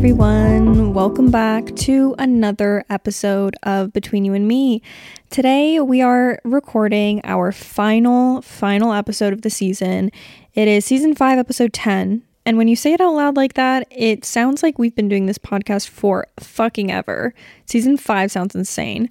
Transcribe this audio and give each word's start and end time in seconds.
everyone. 0.00 0.94
Welcome 0.94 1.30
back 1.30 1.76
to 1.76 2.14
another 2.18 2.86
episode 2.88 3.54
of 3.64 3.92
Between 3.92 4.24
You 4.24 4.32
and 4.32 4.48
Me. 4.48 4.80
Today, 5.28 5.78
we 5.78 6.00
are 6.00 6.40
recording 6.42 7.20
our 7.22 7.52
final, 7.52 8.40
final 8.40 8.94
episode 8.94 9.34
of 9.34 9.42
the 9.42 9.50
season. 9.50 10.10
It 10.54 10.68
is 10.68 10.86
season 10.86 11.14
five, 11.14 11.38
episode 11.38 11.74
10. 11.74 12.22
And 12.46 12.56
when 12.56 12.66
you 12.66 12.76
say 12.76 12.94
it 12.94 13.02
out 13.02 13.12
loud 13.12 13.36
like 13.36 13.52
that, 13.54 13.86
it 13.90 14.24
sounds 14.24 14.62
like 14.62 14.78
we've 14.78 14.96
been 14.96 15.10
doing 15.10 15.26
this 15.26 15.36
podcast 15.36 15.90
for 15.90 16.26
fucking 16.38 16.90
ever. 16.90 17.34
Season 17.66 17.98
five 17.98 18.32
sounds 18.32 18.54
insane. 18.54 19.10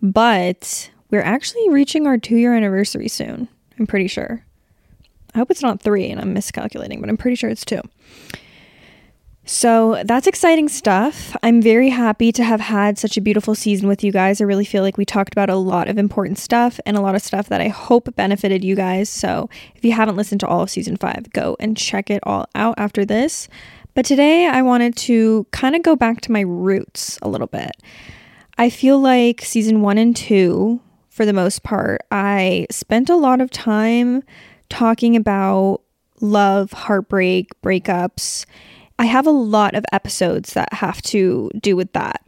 But 0.00 0.90
we're 1.10 1.20
actually 1.20 1.68
reaching 1.68 2.06
our 2.06 2.16
two 2.16 2.36
year 2.36 2.54
anniversary 2.54 3.08
soon. 3.08 3.48
I'm 3.78 3.86
pretty 3.86 4.08
sure. 4.08 4.42
I 5.34 5.38
hope 5.38 5.50
it's 5.50 5.60
not 5.60 5.82
three 5.82 6.08
and 6.08 6.18
I'm 6.18 6.32
miscalculating, 6.32 7.02
but 7.02 7.10
I'm 7.10 7.18
pretty 7.18 7.36
sure 7.36 7.50
it's 7.50 7.66
two. 7.66 7.82
So 9.44 10.02
that's 10.04 10.28
exciting 10.28 10.68
stuff. 10.68 11.36
I'm 11.42 11.60
very 11.60 11.88
happy 11.88 12.30
to 12.30 12.44
have 12.44 12.60
had 12.60 12.96
such 12.96 13.16
a 13.16 13.20
beautiful 13.20 13.56
season 13.56 13.88
with 13.88 14.04
you 14.04 14.12
guys. 14.12 14.40
I 14.40 14.44
really 14.44 14.64
feel 14.64 14.84
like 14.84 14.96
we 14.96 15.04
talked 15.04 15.34
about 15.34 15.50
a 15.50 15.56
lot 15.56 15.88
of 15.88 15.98
important 15.98 16.38
stuff 16.38 16.78
and 16.86 16.96
a 16.96 17.00
lot 17.00 17.16
of 17.16 17.22
stuff 17.22 17.48
that 17.48 17.60
I 17.60 17.66
hope 17.68 18.14
benefited 18.14 18.62
you 18.62 18.76
guys. 18.76 19.08
So 19.08 19.50
if 19.74 19.84
you 19.84 19.92
haven't 19.92 20.16
listened 20.16 20.40
to 20.40 20.46
all 20.46 20.62
of 20.62 20.70
season 20.70 20.96
five, 20.96 21.32
go 21.32 21.56
and 21.58 21.76
check 21.76 22.08
it 22.08 22.20
all 22.22 22.46
out 22.54 22.76
after 22.78 23.04
this. 23.04 23.48
But 23.94 24.04
today 24.04 24.46
I 24.46 24.62
wanted 24.62 24.96
to 24.98 25.44
kind 25.50 25.74
of 25.74 25.82
go 25.82 25.96
back 25.96 26.20
to 26.22 26.32
my 26.32 26.40
roots 26.42 27.18
a 27.20 27.28
little 27.28 27.48
bit. 27.48 27.72
I 28.58 28.70
feel 28.70 29.00
like 29.00 29.42
season 29.42 29.80
one 29.82 29.98
and 29.98 30.14
two, 30.14 30.80
for 31.10 31.26
the 31.26 31.32
most 31.32 31.64
part, 31.64 32.02
I 32.12 32.66
spent 32.70 33.10
a 33.10 33.16
lot 33.16 33.40
of 33.40 33.50
time 33.50 34.22
talking 34.68 35.16
about 35.16 35.82
love, 36.20 36.72
heartbreak, 36.72 37.60
breakups. 37.60 38.46
I 39.02 39.06
have 39.06 39.26
a 39.26 39.32
lot 39.32 39.74
of 39.74 39.84
episodes 39.90 40.52
that 40.52 40.72
have 40.74 41.02
to 41.02 41.50
do 41.60 41.74
with 41.74 41.92
that. 41.92 42.24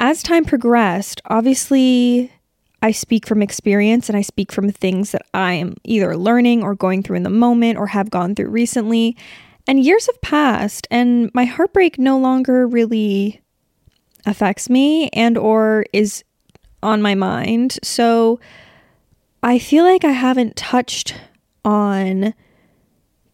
As 0.00 0.20
time 0.20 0.44
progressed, 0.44 1.20
obviously, 1.26 2.32
I 2.82 2.90
speak 2.90 3.24
from 3.24 3.40
experience 3.40 4.08
and 4.08 4.18
I 4.18 4.22
speak 4.22 4.50
from 4.50 4.68
things 4.72 5.12
that 5.12 5.24
I 5.32 5.52
am 5.52 5.76
either 5.84 6.16
learning 6.16 6.64
or 6.64 6.74
going 6.74 7.04
through 7.04 7.18
in 7.18 7.22
the 7.22 7.30
moment 7.30 7.78
or 7.78 7.86
have 7.86 8.10
gone 8.10 8.34
through 8.34 8.48
recently. 8.48 9.16
And 9.68 9.84
years 9.84 10.06
have 10.06 10.20
passed 10.22 10.88
and 10.90 11.32
my 11.34 11.44
heartbreak 11.44 12.00
no 12.00 12.18
longer 12.18 12.66
really 12.66 13.40
affects 14.26 14.68
me 14.68 15.08
and 15.10 15.38
or 15.38 15.86
is 15.92 16.24
on 16.82 17.00
my 17.00 17.14
mind. 17.14 17.78
So 17.84 18.40
I 19.40 19.60
feel 19.60 19.84
like 19.84 20.04
I 20.04 20.10
haven't 20.10 20.56
touched 20.56 21.14
on 21.64 22.34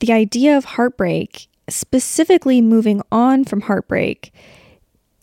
the 0.01 0.13
idea 0.13 0.59
of 0.59 0.67
heartbreak, 0.67 1.47
specifically 1.71 2.61
moving 2.61 3.03
on 3.11 3.45
from 3.45 3.63
heartbreak 3.63 4.33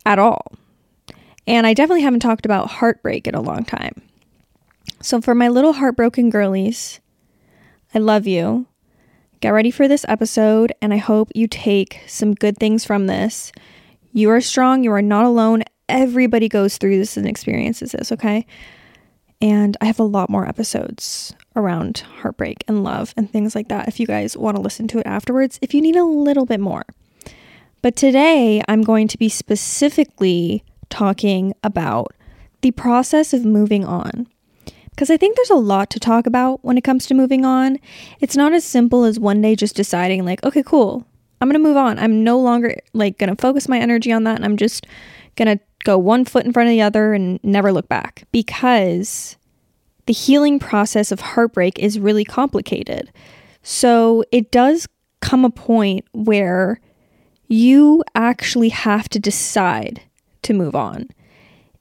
at 0.06 0.20
all. 0.20 0.54
And 1.46 1.66
I 1.66 1.74
definitely 1.74 2.02
haven't 2.02 2.20
talked 2.20 2.46
about 2.46 2.70
heartbreak 2.70 3.28
in 3.28 3.36
a 3.36 3.42
long 3.42 3.64
time. 3.64 4.02
So, 5.02 5.22
for 5.22 5.36
my 5.36 5.48
little 5.48 5.74
heartbroken 5.74 6.30
girlies, 6.30 7.00
I 7.94 8.00
love 8.00 8.28
you. 8.28 8.66
Get 9.40 9.50
ready 9.50 9.70
for 9.70 9.88
this 9.88 10.06
episode, 10.08 10.74
and 10.82 10.94
I 10.94 10.98
hope 10.98 11.32
you 11.36 11.48
take 11.48 12.02
some 12.08 12.34
good 12.34 12.58
things 12.58 12.84
from 12.84 13.06
this. 13.06 13.52
You 14.12 14.32
are 14.32 14.42
strong, 14.42 14.84
you 14.84 14.92
are 14.92 15.02
not 15.02 15.26
alone. 15.26 15.64
Everybody 15.88 16.50
goes 16.50 16.78
through 16.78 16.98
this 16.98 17.16
and 17.18 17.28
experiences 17.28 17.92
this, 17.92 18.12
okay? 18.12 18.48
And 19.42 19.78
I 19.80 19.86
have 19.86 20.00
a 20.00 20.04
lot 20.04 20.30
more 20.30 20.48
episodes 20.48 21.36
around 21.56 22.00
heartbreak 22.22 22.64
and 22.68 22.84
love 22.84 23.14
and 23.16 23.30
things 23.30 23.56
like 23.56 23.68
that 23.68 23.88
if 23.88 24.00
you 24.00 24.08
guys 24.08 24.36
want 24.36 24.56
to 24.56 24.62
listen 24.62 24.88
to 24.90 25.00
it 25.00 25.08
afterwards, 25.08 25.60
if 25.62 25.74
you 25.74 25.82
need 25.82 25.96
a 25.96 26.04
little 26.04 26.46
bit 26.46 26.60
more. 26.60 26.84
But 27.82 27.96
today 27.96 28.62
I'm 28.68 28.82
going 28.82 29.08
to 29.10 29.18
be 29.18 29.30
specifically 29.30 30.64
talking 30.90 31.54
about 31.64 32.14
the 32.62 32.72
process 32.72 33.34
of 33.34 33.46
moving 33.46 33.86
on. 33.86 34.28
Because 34.90 35.12
I 35.12 35.18
think 35.18 35.36
there's 35.36 35.52
a 35.52 35.56
lot 35.56 35.92
to 35.92 36.00
talk 36.00 36.26
about 36.26 36.64
when 36.66 36.76
it 36.76 36.84
comes 36.84 37.06
to 37.06 37.14
moving 37.14 37.46
on. 37.46 37.78
It's 38.20 38.36
not 38.36 38.54
as 38.54 38.66
simple 38.66 39.04
as 39.04 39.20
one 39.20 39.42
day 39.44 39.56
just 39.56 39.76
deciding, 39.76 40.26
like, 40.26 40.44
okay, 40.44 40.64
cool, 40.64 41.06
I'm 41.40 41.48
gonna 41.48 41.60
move 41.60 41.78
on. 41.78 42.00
I'm 42.00 42.24
no 42.24 42.40
longer 42.40 42.76
like 42.94 43.20
gonna 43.20 43.36
focus 43.36 43.70
my 43.70 43.78
energy 43.80 44.12
on 44.12 44.24
that 44.24 44.38
and 44.38 44.46
I'm 44.46 44.58
just 44.58 44.88
gonna 45.38 45.60
go 45.86 45.98
one 45.98 46.26
foot 46.26 46.46
in 46.46 46.52
front 46.52 46.68
of 46.68 46.72
the 46.72 46.82
other 46.82 47.14
and 47.14 47.40
never 47.44 47.72
look 47.72 47.88
back. 47.88 48.24
Because 48.32 49.38
the 50.06 50.14
healing 50.14 50.60
process 50.60 51.12
of 51.12 51.20
heartbreak 51.20 51.80
is 51.80 52.00
really 52.00 52.26
complicated. 52.26 53.12
So 53.62 54.24
it 54.32 54.52
does 54.52 54.88
come 55.22 55.46
a 55.46 55.50
point 55.50 56.06
where 56.14 56.80
you 57.48 58.04
actually 58.16 58.70
have 58.70 59.08
to 59.10 59.20
decide 59.20 60.02
to 60.44 60.54
move 60.54 60.76
on. 60.76 61.08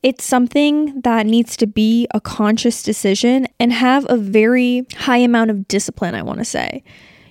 It's 0.02 0.24
something 0.24 1.00
that 1.00 1.26
needs 1.26 1.56
to 1.56 1.66
be 1.66 2.06
a 2.14 2.20
conscious 2.20 2.82
decision 2.82 3.48
and 3.58 3.72
have 3.72 4.06
a 4.08 4.16
very 4.16 4.86
high 4.94 5.18
amount 5.18 5.50
of 5.50 5.66
discipline, 5.66 6.14
I 6.14 6.22
want 6.22 6.38
to 6.38 6.44
say. 6.44 6.84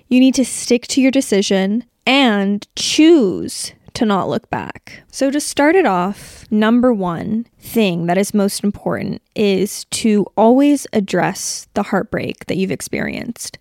You 0.10 0.20
need 0.20 0.36
to 0.36 0.46
stick 0.46 0.88
to 0.88 1.02
your 1.02 1.12
decision 1.12 1.86
and 2.06 2.68
choose 2.76 3.74
to 3.96 4.06
not 4.06 4.30
look 4.30 4.50
back. 4.50 5.04
So, 5.12 5.32
to 5.32 5.40
start 5.40 5.76
it 5.76 5.86
off, 5.86 6.46
number 6.52 6.94
one 6.94 7.48
thing 7.60 8.06
that 8.06 8.18
is 8.18 8.34
most 8.34 8.64
important 8.64 9.22
is 9.36 9.86
to 9.86 10.26
always 10.38 10.86
address 10.94 11.68
the 11.74 11.84
heartbreak 11.84 12.46
that 12.46 12.58
you've 12.58 12.72
experienced. 12.72 13.58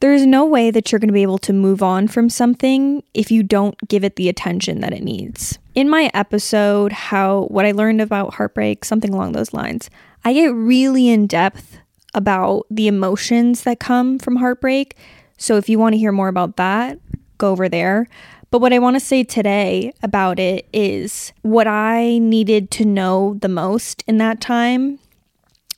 There 0.00 0.12
is 0.12 0.26
no 0.26 0.44
way 0.44 0.70
that 0.70 0.92
you're 0.92 1.00
going 1.00 1.08
to 1.08 1.14
be 1.14 1.22
able 1.22 1.38
to 1.38 1.52
move 1.52 1.82
on 1.82 2.06
from 2.06 2.30
something 2.30 3.02
if 3.14 3.32
you 3.32 3.42
don't 3.42 3.76
give 3.88 4.04
it 4.04 4.16
the 4.16 4.28
attention 4.28 4.80
that 4.80 4.92
it 4.92 5.02
needs. 5.02 5.58
In 5.74 5.88
my 5.88 6.10
episode, 6.14 6.92
How 6.92 7.44
What 7.44 7.66
I 7.66 7.72
Learned 7.72 8.00
About 8.00 8.34
Heartbreak, 8.34 8.84
something 8.84 9.12
along 9.12 9.32
those 9.32 9.52
lines, 9.52 9.90
I 10.24 10.32
get 10.34 10.52
really 10.54 11.08
in 11.08 11.26
depth 11.26 11.78
about 12.14 12.66
the 12.70 12.86
emotions 12.86 13.62
that 13.62 13.80
come 13.80 14.18
from 14.18 14.36
heartbreak. 14.36 14.96
So 15.36 15.56
if 15.56 15.68
you 15.68 15.78
want 15.78 15.94
to 15.94 15.98
hear 15.98 16.12
more 16.12 16.28
about 16.28 16.56
that, 16.56 16.98
go 17.38 17.50
over 17.50 17.68
there. 17.68 18.08
But 18.50 18.60
what 18.60 18.72
I 18.72 18.78
want 18.78 18.96
to 18.96 19.00
say 19.00 19.24
today 19.24 19.92
about 20.02 20.38
it 20.38 20.66
is 20.72 21.32
what 21.42 21.66
I 21.66 22.18
needed 22.18 22.70
to 22.72 22.84
know 22.84 23.36
the 23.40 23.48
most 23.48 24.02
in 24.06 24.16
that 24.18 24.40
time 24.40 24.98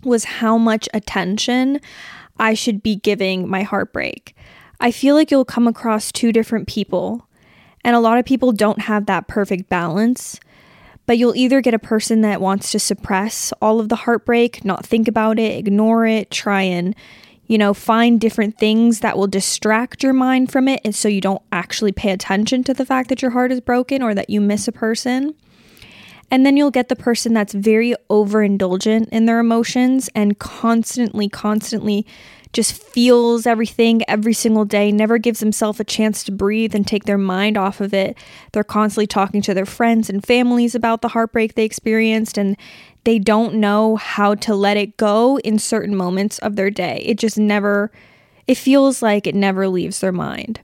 was 0.04 0.24
how 0.24 0.56
much 0.56 0.88
attention 0.94 1.80
I 2.38 2.54
should 2.54 2.82
be 2.82 2.96
giving 2.96 3.48
my 3.48 3.62
heartbreak. 3.62 4.36
I 4.78 4.92
feel 4.92 5.14
like 5.14 5.30
you'll 5.30 5.44
come 5.44 5.66
across 5.66 6.12
two 6.12 6.32
different 6.32 6.68
people, 6.68 7.26
and 7.84 7.94
a 7.94 8.00
lot 8.00 8.18
of 8.18 8.24
people 8.24 8.52
don't 8.52 8.80
have 8.82 9.06
that 9.06 9.28
perfect 9.28 9.68
balance. 9.68 10.38
But 11.06 11.18
you'll 11.18 11.34
either 11.34 11.60
get 11.60 11.74
a 11.74 11.78
person 11.78 12.20
that 12.20 12.40
wants 12.40 12.70
to 12.70 12.78
suppress 12.78 13.52
all 13.60 13.80
of 13.80 13.88
the 13.88 13.96
heartbreak, 13.96 14.64
not 14.64 14.86
think 14.86 15.08
about 15.08 15.40
it, 15.40 15.58
ignore 15.58 16.06
it, 16.06 16.30
try 16.30 16.62
and, 16.62 16.94
you 17.50 17.58
know, 17.58 17.74
find 17.74 18.20
different 18.20 18.56
things 18.58 19.00
that 19.00 19.18
will 19.18 19.26
distract 19.26 20.04
your 20.04 20.12
mind 20.12 20.52
from 20.52 20.68
it. 20.68 20.80
And 20.84 20.94
so 20.94 21.08
you 21.08 21.20
don't 21.20 21.42
actually 21.50 21.90
pay 21.90 22.12
attention 22.12 22.62
to 22.62 22.72
the 22.72 22.86
fact 22.86 23.08
that 23.08 23.22
your 23.22 23.32
heart 23.32 23.50
is 23.50 23.60
broken 23.60 24.04
or 24.04 24.14
that 24.14 24.30
you 24.30 24.40
miss 24.40 24.68
a 24.68 24.72
person. 24.72 25.34
And 26.30 26.46
then 26.46 26.56
you'll 26.56 26.70
get 26.70 26.88
the 26.88 26.94
person 26.94 27.34
that's 27.34 27.52
very 27.52 27.96
overindulgent 28.08 29.08
in 29.08 29.26
their 29.26 29.40
emotions 29.40 30.08
and 30.14 30.38
constantly, 30.38 31.28
constantly 31.28 32.06
just 32.52 32.72
feels 32.72 33.46
everything 33.46 34.02
every 34.08 34.32
single 34.32 34.64
day, 34.64 34.90
never 34.90 35.18
gives 35.18 35.40
themselves 35.40 35.78
a 35.80 35.84
chance 35.84 36.24
to 36.24 36.32
breathe 36.32 36.74
and 36.74 36.86
take 36.86 37.04
their 37.04 37.18
mind 37.18 37.56
off 37.56 37.80
of 37.80 37.94
it. 37.94 38.16
They're 38.52 38.64
constantly 38.64 39.06
talking 39.06 39.42
to 39.42 39.54
their 39.54 39.66
friends 39.66 40.08
and 40.08 40.24
families 40.24 40.74
about 40.76 41.00
the 41.00 41.08
heartbreak 41.08 41.54
they 41.54 41.64
experienced, 41.64 42.38
and 42.38 42.56
they 43.04 43.18
don't 43.18 43.54
know 43.54 43.96
how 43.96 44.34
to 44.36 44.54
let 44.54 44.76
it 44.76 44.96
go 44.96 45.38
in 45.38 45.58
certain 45.58 45.96
moments 45.96 46.38
of 46.40 46.56
their 46.56 46.70
day. 46.70 47.02
It 47.06 47.18
just 47.18 47.38
never, 47.38 47.90
it 48.46 48.56
feels 48.56 49.02
like 49.02 49.26
it 49.26 49.34
never 49.34 49.68
leaves 49.68 50.00
their 50.00 50.12
mind. 50.12 50.60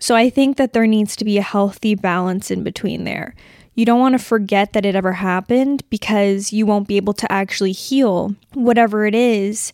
So 0.00 0.16
I 0.16 0.30
think 0.30 0.56
that 0.56 0.72
there 0.72 0.86
needs 0.86 1.14
to 1.16 1.24
be 1.24 1.36
a 1.36 1.42
healthy 1.42 1.94
balance 1.94 2.50
in 2.50 2.62
between 2.62 3.04
there. 3.04 3.34
You 3.74 3.84
don't 3.84 4.00
want 4.00 4.14
to 4.14 4.24
forget 4.24 4.72
that 4.72 4.86
it 4.86 4.94
ever 4.94 5.12
happened 5.12 5.82
because 5.90 6.52
you 6.52 6.66
won't 6.66 6.88
be 6.88 6.96
able 6.96 7.14
to 7.14 7.30
actually 7.30 7.72
heal 7.72 8.34
whatever 8.54 9.06
it 9.06 9.14
is 9.14 9.72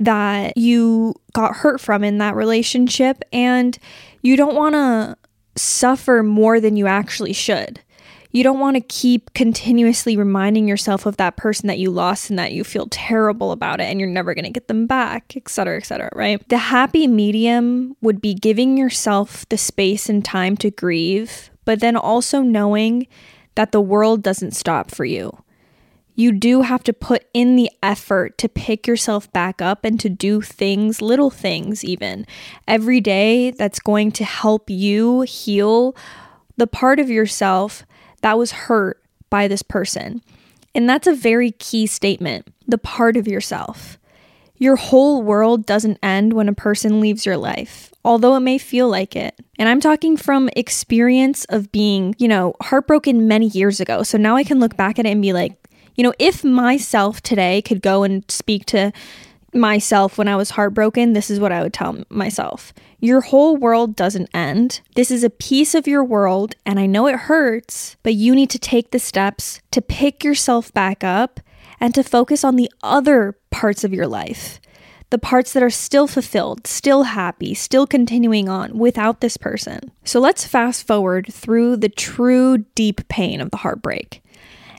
that 0.00 0.56
you 0.56 1.14
got 1.32 1.56
hurt 1.56 1.80
from 1.80 2.02
in 2.02 2.18
that 2.18 2.36
relationship. 2.36 3.22
And 3.32 3.76
you 4.22 4.36
don't 4.36 4.56
want 4.56 4.74
to 4.74 5.16
suffer 5.56 6.22
more 6.22 6.60
than 6.60 6.76
you 6.76 6.86
actually 6.86 7.32
should. 7.32 7.80
You 8.34 8.42
don't 8.42 8.58
want 8.58 8.74
to 8.74 8.80
keep 8.80 9.32
continuously 9.32 10.16
reminding 10.16 10.66
yourself 10.66 11.06
of 11.06 11.18
that 11.18 11.36
person 11.36 11.68
that 11.68 11.78
you 11.78 11.92
lost 11.92 12.30
and 12.30 12.38
that 12.40 12.50
you 12.50 12.64
feel 12.64 12.88
terrible 12.90 13.52
about 13.52 13.80
it 13.80 13.84
and 13.84 14.00
you're 14.00 14.08
never 14.08 14.34
going 14.34 14.44
to 14.44 14.50
get 14.50 14.66
them 14.66 14.88
back, 14.88 15.36
et 15.36 15.48
cetera, 15.48 15.76
et 15.76 15.84
cetera, 15.86 16.10
right? 16.16 16.46
The 16.48 16.58
happy 16.58 17.06
medium 17.06 17.96
would 18.00 18.20
be 18.20 18.34
giving 18.34 18.76
yourself 18.76 19.48
the 19.50 19.56
space 19.56 20.08
and 20.08 20.24
time 20.24 20.56
to 20.56 20.72
grieve, 20.72 21.48
but 21.64 21.78
then 21.78 21.94
also 21.94 22.42
knowing 22.42 23.06
that 23.54 23.70
the 23.70 23.80
world 23.80 24.24
doesn't 24.24 24.50
stop 24.50 24.90
for 24.90 25.04
you. 25.04 25.38
You 26.16 26.32
do 26.32 26.62
have 26.62 26.82
to 26.84 26.92
put 26.92 27.26
in 27.34 27.54
the 27.54 27.70
effort 27.84 28.36
to 28.38 28.48
pick 28.48 28.88
yourself 28.88 29.32
back 29.32 29.62
up 29.62 29.84
and 29.84 30.00
to 30.00 30.08
do 30.08 30.40
things, 30.40 31.00
little 31.00 31.30
things 31.30 31.84
even, 31.84 32.26
every 32.66 33.00
day 33.00 33.52
that's 33.52 33.78
going 33.78 34.10
to 34.10 34.24
help 34.24 34.68
you 34.68 35.20
heal 35.20 35.94
the 36.56 36.66
part 36.66 36.98
of 36.98 37.08
yourself 37.08 37.86
that 38.24 38.38
was 38.38 38.52
hurt 38.52 39.02
by 39.28 39.46
this 39.46 39.60
person. 39.60 40.22
And 40.74 40.88
that's 40.88 41.06
a 41.06 41.14
very 41.14 41.50
key 41.50 41.86
statement 41.86 42.48
the 42.66 42.78
part 42.78 43.18
of 43.18 43.28
yourself. 43.28 43.98
Your 44.56 44.76
whole 44.76 45.22
world 45.22 45.66
doesn't 45.66 45.98
end 46.02 46.32
when 46.32 46.48
a 46.48 46.54
person 46.54 47.02
leaves 47.02 47.26
your 47.26 47.36
life, 47.36 47.92
although 48.02 48.34
it 48.34 48.40
may 48.40 48.56
feel 48.56 48.88
like 48.88 49.14
it. 49.14 49.38
And 49.58 49.68
I'm 49.68 49.78
talking 49.78 50.16
from 50.16 50.48
experience 50.56 51.44
of 51.50 51.70
being, 51.70 52.14
you 52.16 52.26
know, 52.26 52.54
heartbroken 52.62 53.28
many 53.28 53.48
years 53.48 53.78
ago. 53.78 54.02
So 54.02 54.16
now 54.16 54.36
I 54.36 54.44
can 54.44 54.58
look 54.58 54.74
back 54.74 54.98
at 54.98 55.04
it 55.04 55.10
and 55.10 55.20
be 55.20 55.34
like, 55.34 55.52
you 55.94 56.02
know, 56.02 56.14
if 56.18 56.42
myself 56.42 57.20
today 57.20 57.60
could 57.60 57.82
go 57.82 58.04
and 58.04 58.24
speak 58.30 58.64
to 58.66 58.90
myself 59.54 60.18
when 60.18 60.28
I 60.28 60.36
was 60.36 60.50
heartbroken, 60.50 61.12
this 61.12 61.30
is 61.30 61.40
what 61.40 61.52
I 61.52 61.62
would 61.62 61.72
tell 61.72 62.02
myself. 62.08 62.72
Your 63.00 63.20
whole 63.20 63.56
world 63.56 63.96
doesn't 63.96 64.30
end. 64.34 64.80
This 64.94 65.10
is 65.10 65.24
a 65.24 65.30
piece 65.30 65.74
of 65.74 65.86
your 65.86 66.04
world, 66.04 66.54
and 66.64 66.80
I 66.80 66.86
know 66.86 67.06
it 67.06 67.16
hurts, 67.16 67.96
but 68.02 68.14
you 68.14 68.34
need 68.34 68.50
to 68.50 68.58
take 68.58 68.90
the 68.90 68.98
steps 68.98 69.60
to 69.70 69.82
pick 69.82 70.24
yourself 70.24 70.72
back 70.72 71.04
up 71.04 71.40
and 71.80 71.94
to 71.94 72.02
focus 72.02 72.44
on 72.44 72.56
the 72.56 72.70
other 72.82 73.38
parts 73.50 73.84
of 73.84 73.92
your 73.92 74.06
life. 74.06 74.60
The 75.10 75.18
parts 75.18 75.52
that 75.52 75.62
are 75.62 75.70
still 75.70 76.06
fulfilled, 76.06 76.66
still 76.66 77.04
happy, 77.04 77.54
still 77.54 77.86
continuing 77.86 78.48
on 78.48 78.78
without 78.78 79.20
this 79.20 79.36
person. 79.36 79.92
So 80.04 80.18
let's 80.18 80.46
fast 80.46 80.86
forward 80.86 81.32
through 81.32 81.76
the 81.76 81.88
true 81.88 82.58
deep 82.74 83.06
pain 83.08 83.40
of 83.40 83.50
the 83.50 83.58
heartbreak. 83.58 84.22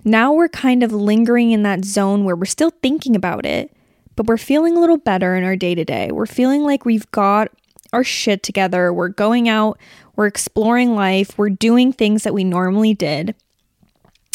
Now 0.03 0.33
we're 0.33 0.49
kind 0.49 0.83
of 0.83 0.91
lingering 0.91 1.51
in 1.51 1.63
that 1.63 1.85
zone 1.85 2.25
where 2.25 2.35
we're 2.35 2.45
still 2.45 2.71
thinking 2.81 3.15
about 3.15 3.45
it, 3.45 3.75
but 4.15 4.27
we're 4.27 4.37
feeling 4.37 4.77
a 4.77 4.79
little 4.79 4.97
better 4.97 5.35
in 5.35 5.43
our 5.43 5.55
day 5.55 5.75
to 5.75 5.85
day. 5.85 6.11
We're 6.11 6.25
feeling 6.25 6.63
like 6.63 6.85
we've 6.85 7.09
got 7.11 7.49
our 7.93 8.03
shit 8.03 8.43
together. 8.43 8.91
We're 8.91 9.09
going 9.09 9.47
out, 9.47 9.79
we're 10.15 10.27
exploring 10.27 10.95
life, 10.95 11.37
we're 11.37 11.49
doing 11.49 11.93
things 11.93 12.23
that 12.23 12.33
we 12.33 12.43
normally 12.43 12.93
did. 12.93 13.35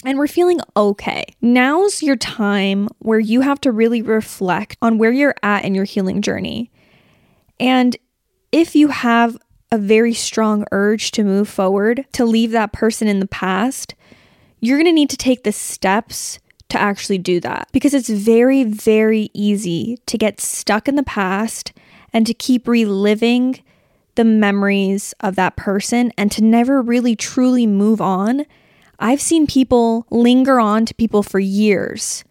And 0.03 0.17
we're 0.17 0.29
feeling 0.29 0.61
okay. 0.77 1.27
Now's 1.43 2.03
your 2.03 2.17
time 2.17 2.89
where 3.01 3.19
you 3.19 3.43
have 3.43 3.61
to 3.63 3.73
really 3.73 4.01
reflect 4.01 4.79
on 4.81 4.97
where 4.97 5.13
you're 5.13 5.35
at 5.43 5.65
in 5.65 5.75
your 5.75 5.85
healing 5.85 6.23
journey. 6.23 6.71
And 7.59 7.97
if 8.51 8.75
you 8.75 8.89
have 8.89 9.37
a 9.71 9.77
very 9.77 10.15
strong 10.15 10.65
urge 10.73 11.11
to 11.13 11.23
move 11.23 11.49
forward, 11.49 12.07
to 12.13 12.25
leave 12.25 12.51
that 12.53 12.73
person 12.73 13.09
in 13.09 13.21
the 13.21 13.29
past, 13.29 13.95
you're 14.59 14.79
gonna 14.79 14.93
need 14.93 15.11
to 15.11 15.17
take 15.19 15.45
the 15.45 15.53
steps 15.53 16.39
to 16.71 16.81
actually 16.81 17.19
do 17.19 17.41
that 17.41 17.69
because 17.73 17.95
it's 17.95 18.09
very, 18.09 18.65
very 18.65 19.31
easy 19.35 19.99
to 20.07 20.17
get 20.19 20.41
stuck 20.41 20.89
in 20.89 20.97
the 20.97 21.03
past 21.03 21.73
and 22.13 22.27
to 22.27 22.35
keep 22.35 22.67
reliving 22.67 23.61
the 24.15 24.25
memories 24.25 25.15
of 25.21 25.37
that 25.37 25.57
person 25.57 26.13
and 26.17 26.33
to 26.33 26.43
never 26.43 26.83
really 26.83 27.15
truly 27.15 27.67
move 27.67 28.01
on. 28.01 28.45
I've 28.99 29.21
seen 29.21 29.47
people 29.47 30.07
linger 30.11 30.61
on 30.61 30.85
to 30.87 30.95
people 30.95 31.23
for 31.23 31.39
years 31.39 32.25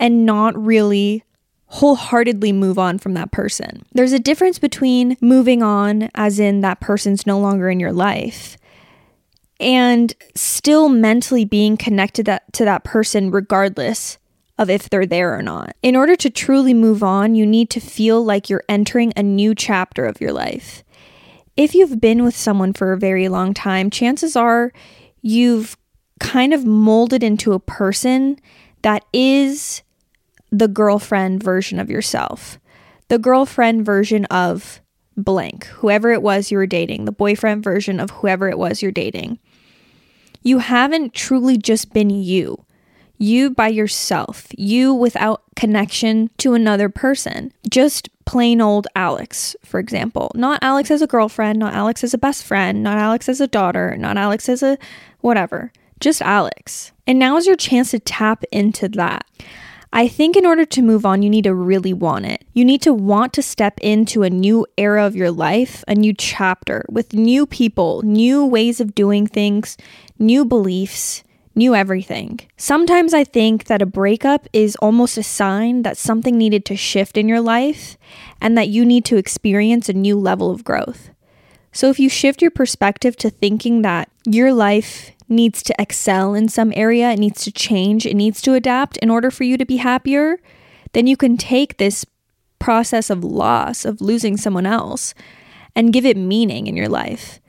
and 0.00 0.24
not 0.24 0.56
really 0.56 1.24
wholeheartedly 1.66 2.52
move 2.52 2.78
on 2.78 2.98
from 2.98 3.14
that 3.14 3.30
person. 3.30 3.84
There's 3.92 4.12
a 4.12 4.18
difference 4.18 4.58
between 4.58 5.16
moving 5.20 5.62
on, 5.62 6.08
as 6.14 6.40
in 6.40 6.62
that 6.62 6.80
person's 6.80 7.26
no 7.26 7.38
longer 7.38 7.68
in 7.68 7.78
your 7.78 7.92
life, 7.92 8.56
and 9.60 10.14
still 10.34 10.88
mentally 10.88 11.44
being 11.44 11.76
connected 11.76 12.26
that, 12.26 12.52
to 12.52 12.64
that 12.64 12.84
person 12.84 13.30
regardless 13.30 14.18
of 14.58 14.68
if 14.68 14.88
they're 14.88 15.06
there 15.06 15.36
or 15.36 15.42
not. 15.42 15.76
In 15.82 15.94
order 15.96 16.16
to 16.16 16.30
truly 16.30 16.74
move 16.74 17.02
on, 17.02 17.34
you 17.34 17.46
need 17.46 17.70
to 17.70 17.80
feel 17.80 18.24
like 18.24 18.50
you're 18.50 18.64
entering 18.68 19.12
a 19.16 19.22
new 19.22 19.54
chapter 19.54 20.04
of 20.04 20.20
your 20.20 20.32
life. 20.32 20.82
If 21.56 21.74
you've 21.74 22.00
been 22.00 22.24
with 22.24 22.36
someone 22.36 22.72
for 22.72 22.92
a 22.92 22.98
very 22.98 23.28
long 23.28 23.54
time, 23.54 23.90
chances 23.90 24.36
are 24.36 24.72
you've 25.22 25.76
kind 26.20 26.52
of 26.52 26.64
molded 26.64 27.22
into 27.22 27.52
a 27.52 27.60
person 27.60 28.38
that 28.82 29.04
is 29.12 29.82
the 30.50 30.68
girlfriend 30.68 31.42
version 31.42 31.78
of 31.78 31.90
yourself, 31.90 32.58
the 33.08 33.18
girlfriend 33.18 33.84
version 33.84 34.24
of 34.26 34.80
blank, 35.16 35.64
whoever 35.66 36.12
it 36.12 36.22
was 36.22 36.50
you 36.50 36.58
were 36.58 36.66
dating, 36.66 37.04
the 37.04 37.12
boyfriend 37.12 37.62
version 37.62 38.00
of 38.00 38.10
whoever 38.10 38.48
it 38.48 38.58
was 38.58 38.82
you're 38.82 38.92
dating. 38.92 39.38
You 40.42 40.58
haven't 40.58 41.14
truly 41.14 41.56
just 41.56 41.92
been 41.92 42.10
you. 42.10 42.64
You 43.18 43.50
by 43.50 43.68
yourself, 43.68 44.46
you 44.56 44.94
without 44.94 45.42
connection 45.56 46.30
to 46.38 46.54
another 46.54 46.88
person. 46.88 47.52
Just 47.68 48.08
plain 48.24 48.60
old 48.60 48.86
Alex, 48.94 49.56
for 49.64 49.80
example. 49.80 50.30
Not 50.34 50.62
Alex 50.62 50.90
as 50.90 51.02
a 51.02 51.06
girlfriend, 51.06 51.58
not 51.58 51.74
Alex 51.74 52.04
as 52.04 52.14
a 52.14 52.18
best 52.18 52.44
friend, 52.44 52.82
not 52.82 52.96
Alex 52.96 53.28
as 53.28 53.40
a 53.40 53.48
daughter, 53.48 53.96
not 53.96 54.16
Alex 54.16 54.48
as 54.48 54.62
a 54.62 54.78
whatever. 55.20 55.72
Just 55.98 56.22
Alex. 56.22 56.92
And 57.08 57.18
now 57.18 57.36
is 57.36 57.46
your 57.46 57.56
chance 57.56 57.90
to 57.90 57.98
tap 57.98 58.44
into 58.52 58.88
that. 58.90 59.26
I 59.92 60.06
think 60.06 60.36
in 60.36 60.44
order 60.44 60.66
to 60.66 60.82
move 60.82 61.06
on, 61.06 61.22
you 61.22 61.30
need 61.30 61.44
to 61.44 61.54
really 61.54 61.92
want 61.92 62.26
it. 62.26 62.44
You 62.52 62.64
need 62.64 62.82
to 62.82 62.92
want 62.92 63.32
to 63.34 63.42
step 63.42 63.78
into 63.80 64.22
a 64.22 64.30
new 64.30 64.66
era 64.76 65.06
of 65.06 65.16
your 65.16 65.30
life, 65.30 65.82
a 65.88 65.94
new 65.94 66.12
chapter 66.12 66.84
with 66.88 67.14
new 67.14 67.46
people, 67.46 68.02
new 68.02 68.44
ways 68.44 68.80
of 68.80 68.94
doing 68.94 69.26
things, 69.26 69.78
new 70.18 70.44
beliefs, 70.44 71.24
new 71.54 71.74
everything. 71.74 72.40
Sometimes 72.56 73.14
I 73.14 73.24
think 73.24 73.64
that 73.64 73.82
a 73.82 73.86
breakup 73.86 74.46
is 74.52 74.76
almost 74.76 75.16
a 75.16 75.22
sign 75.22 75.82
that 75.82 75.96
something 75.96 76.36
needed 76.36 76.64
to 76.66 76.76
shift 76.76 77.16
in 77.16 77.28
your 77.28 77.40
life 77.40 77.96
and 78.40 78.56
that 78.56 78.68
you 78.68 78.84
need 78.84 79.04
to 79.06 79.16
experience 79.16 79.88
a 79.88 79.94
new 79.94 80.18
level 80.18 80.50
of 80.50 80.64
growth. 80.64 81.10
So 81.72 81.90
if 81.90 81.98
you 81.98 82.08
shift 82.08 82.42
your 82.42 82.50
perspective 82.50 83.16
to 83.16 83.30
thinking 83.30 83.82
that 83.82 84.08
your 84.24 84.52
life 84.52 85.12
needs 85.28 85.62
to 85.62 85.74
excel 85.78 86.34
in 86.34 86.48
some 86.48 86.72
area, 86.74 87.10
it 87.10 87.18
needs 87.18 87.44
to 87.44 87.52
change, 87.52 88.06
it 88.06 88.14
needs 88.14 88.40
to 88.42 88.54
adapt 88.54 88.96
in 88.98 89.10
order 89.10 89.30
for 89.30 89.44
you 89.44 89.56
to 89.56 89.66
be 89.66 89.76
happier, 89.76 90.38
then 90.92 91.06
you 91.06 91.16
can 91.16 91.36
take 91.36 91.76
this 91.76 92.04
process 92.58 93.10
of 93.10 93.24
loss, 93.24 93.84
of 93.84 94.00
losing 94.00 94.36
someone 94.36 94.66
else, 94.66 95.14
and 95.76 95.92
give 95.92 96.06
it 96.06 96.16
meaning 96.16 96.66
in 96.66 96.76
your 96.76 96.88
life. 96.88 97.40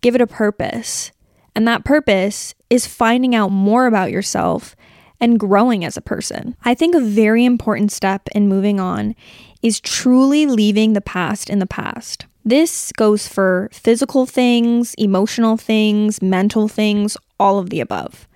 Give 0.00 0.14
it 0.14 0.20
a 0.20 0.26
purpose. 0.26 1.12
And 1.54 1.66
that 1.66 1.84
purpose 1.84 2.54
is 2.70 2.86
finding 2.86 3.34
out 3.34 3.50
more 3.50 3.86
about 3.86 4.10
yourself 4.10 4.76
and 5.20 5.40
growing 5.40 5.84
as 5.84 5.96
a 5.96 6.02
person. 6.02 6.56
I 6.64 6.74
think 6.74 6.94
a 6.94 7.00
very 7.00 7.44
important 7.44 7.90
step 7.92 8.28
in 8.34 8.48
moving 8.48 8.78
on 8.78 9.14
is 9.62 9.80
truly 9.80 10.46
leaving 10.46 10.92
the 10.92 11.00
past 11.00 11.50
in 11.50 11.58
the 11.58 11.66
past. 11.66 12.26
This 12.48 12.92
goes 12.92 13.28
for 13.28 13.68
physical 13.72 14.24
things, 14.24 14.94
emotional 14.94 15.58
things, 15.58 16.22
mental 16.22 16.66
things, 16.66 17.14
all 17.38 17.58
of 17.58 17.68
the 17.68 17.78
above. 17.78 18.26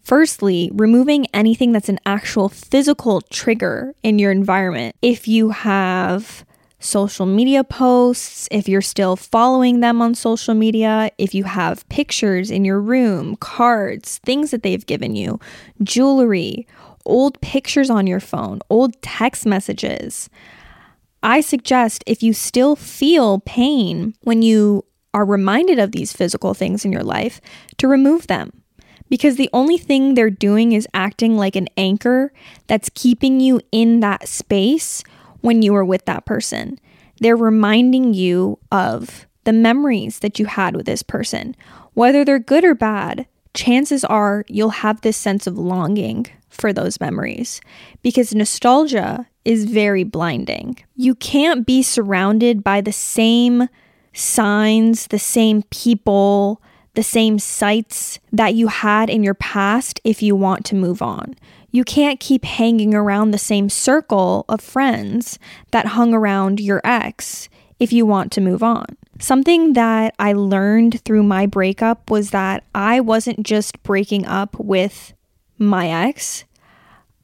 Firstly, 0.00 0.70
removing 0.72 1.26
anything 1.34 1.72
that's 1.72 1.88
an 1.88 1.98
actual 2.06 2.48
physical 2.48 3.20
trigger 3.20 3.96
in 4.04 4.20
your 4.20 4.30
environment. 4.30 4.94
If 5.02 5.26
you 5.26 5.50
have 5.50 6.44
social 6.78 7.26
media 7.26 7.64
posts, 7.64 8.46
if 8.52 8.68
you're 8.68 8.80
still 8.80 9.16
following 9.16 9.80
them 9.80 10.00
on 10.00 10.14
social 10.14 10.54
media, 10.54 11.10
if 11.18 11.34
you 11.34 11.42
have 11.42 11.88
pictures 11.88 12.52
in 12.52 12.64
your 12.64 12.80
room, 12.80 13.34
cards, 13.40 14.18
things 14.18 14.52
that 14.52 14.62
they've 14.62 14.86
given 14.86 15.16
you, 15.16 15.40
jewelry, 15.82 16.64
old 17.04 17.40
pictures 17.40 17.90
on 17.90 18.06
your 18.06 18.20
phone, 18.20 18.60
old 18.70 19.02
text 19.02 19.46
messages. 19.46 20.30
I 21.22 21.40
suggest 21.40 22.04
if 22.06 22.22
you 22.22 22.32
still 22.32 22.76
feel 22.76 23.40
pain 23.40 24.14
when 24.22 24.42
you 24.42 24.84
are 25.12 25.24
reminded 25.24 25.78
of 25.78 25.92
these 25.92 26.12
physical 26.12 26.54
things 26.54 26.84
in 26.84 26.92
your 26.92 27.02
life, 27.02 27.40
to 27.78 27.88
remove 27.88 28.26
them. 28.26 28.62
Because 29.08 29.36
the 29.36 29.50
only 29.54 29.78
thing 29.78 30.14
they're 30.14 30.30
doing 30.30 30.72
is 30.72 30.86
acting 30.92 31.36
like 31.36 31.56
an 31.56 31.68
anchor 31.78 32.30
that's 32.66 32.90
keeping 32.94 33.40
you 33.40 33.60
in 33.72 34.00
that 34.00 34.28
space 34.28 35.02
when 35.40 35.62
you 35.62 35.74
are 35.74 35.84
with 35.84 36.04
that 36.04 36.26
person. 36.26 36.78
They're 37.20 37.36
reminding 37.36 38.12
you 38.12 38.58
of 38.70 39.26
the 39.44 39.52
memories 39.52 40.18
that 40.18 40.38
you 40.38 40.44
had 40.44 40.76
with 40.76 40.84
this 40.84 41.02
person, 41.02 41.56
whether 41.94 42.22
they're 42.24 42.38
good 42.38 42.64
or 42.64 42.74
bad. 42.74 43.26
chances 43.54 44.04
are 44.04 44.44
you'll 44.48 44.70
have 44.70 45.00
this 45.00 45.16
sense 45.16 45.46
of 45.46 45.58
longing 45.58 46.26
for 46.48 46.72
those 46.72 47.00
memories 47.00 47.60
because 48.02 48.34
nostalgia 48.34 49.26
is 49.48 49.64
very 49.64 50.04
blinding. 50.04 50.78
You 50.94 51.14
can't 51.14 51.66
be 51.66 51.82
surrounded 51.82 52.62
by 52.62 52.82
the 52.82 52.92
same 52.92 53.66
signs, 54.12 55.06
the 55.06 55.18
same 55.18 55.62
people, 55.70 56.60
the 56.92 57.02
same 57.02 57.38
sights 57.38 58.18
that 58.30 58.52
you 58.52 58.68
had 58.68 59.08
in 59.08 59.22
your 59.22 59.32
past 59.32 60.02
if 60.04 60.22
you 60.22 60.36
want 60.36 60.66
to 60.66 60.74
move 60.74 61.00
on. 61.00 61.34
You 61.70 61.82
can't 61.82 62.20
keep 62.20 62.44
hanging 62.44 62.94
around 62.94 63.30
the 63.30 63.38
same 63.38 63.70
circle 63.70 64.44
of 64.50 64.60
friends 64.60 65.38
that 65.70 65.86
hung 65.86 66.12
around 66.12 66.60
your 66.60 66.82
ex 66.84 67.48
if 67.80 67.90
you 67.90 68.04
want 68.04 68.30
to 68.32 68.42
move 68.42 68.62
on. 68.62 68.84
Something 69.18 69.72
that 69.72 70.14
I 70.18 70.34
learned 70.34 71.00
through 71.06 71.22
my 71.22 71.46
breakup 71.46 72.10
was 72.10 72.32
that 72.32 72.64
I 72.74 73.00
wasn't 73.00 73.44
just 73.44 73.82
breaking 73.82 74.26
up 74.26 74.58
with 74.58 75.14
my 75.56 75.88
ex, 75.88 76.44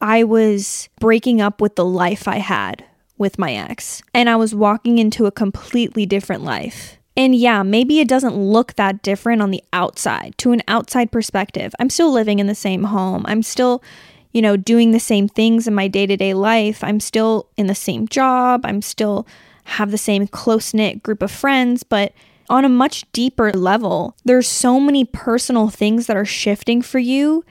I 0.04 0.22
was 0.22 0.90
breaking 1.00 1.40
up 1.40 1.62
with 1.62 1.76
the 1.76 1.84
life 1.84 2.28
I 2.28 2.36
had 2.36 2.84
with 3.16 3.38
my 3.38 3.54
ex, 3.54 4.02
and 4.12 4.28
I 4.28 4.36
was 4.36 4.54
walking 4.54 4.98
into 4.98 5.24
a 5.24 5.32
completely 5.32 6.04
different 6.04 6.44
life. 6.44 6.98
And 7.16 7.34
yeah, 7.34 7.62
maybe 7.62 8.00
it 8.00 8.08
doesn't 8.08 8.36
look 8.36 8.74
that 8.74 9.00
different 9.00 9.40
on 9.40 9.50
the 9.50 9.64
outside, 9.72 10.34
to 10.36 10.52
an 10.52 10.60
outside 10.68 11.10
perspective. 11.10 11.72
I'm 11.78 11.88
still 11.88 12.12
living 12.12 12.38
in 12.38 12.48
the 12.48 12.54
same 12.54 12.84
home. 12.84 13.24
I'm 13.26 13.42
still, 13.42 13.82
you 14.30 14.42
know, 14.42 14.58
doing 14.58 14.90
the 14.90 15.00
same 15.00 15.26
things 15.26 15.66
in 15.66 15.74
my 15.74 15.88
day 15.88 16.04
to 16.04 16.18
day 16.18 16.34
life. 16.34 16.84
I'm 16.84 17.00
still 17.00 17.48
in 17.56 17.66
the 17.66 17.74
same 17.74 18.06
job. 18.06 18.66
I'm 18.66 18.82
still 18.82 19.26
have 19.64 19.90
the 19.90 19.96
same 19.96 20.26
close 20.26 20.74
knit 20.74 21.02
group 21.02 21.22
of 21.22 21.30
friends, 21.30 21.82
but 21.82 22.12
on 22.50 22.66
a 22.66 22.68
much 22.68 23.10
deeper 23.12 23.52
level, 23.52 24.14
there's 24.22 24.48
so 24.48 24.78
many 24.78 25.06
personal 25.06 25.70
things 25.70 26.08
that 26.08 26.16
are 26.18 26.26
shifting 26.26 26.82
for 26.82 26.98
you 26.98 27.42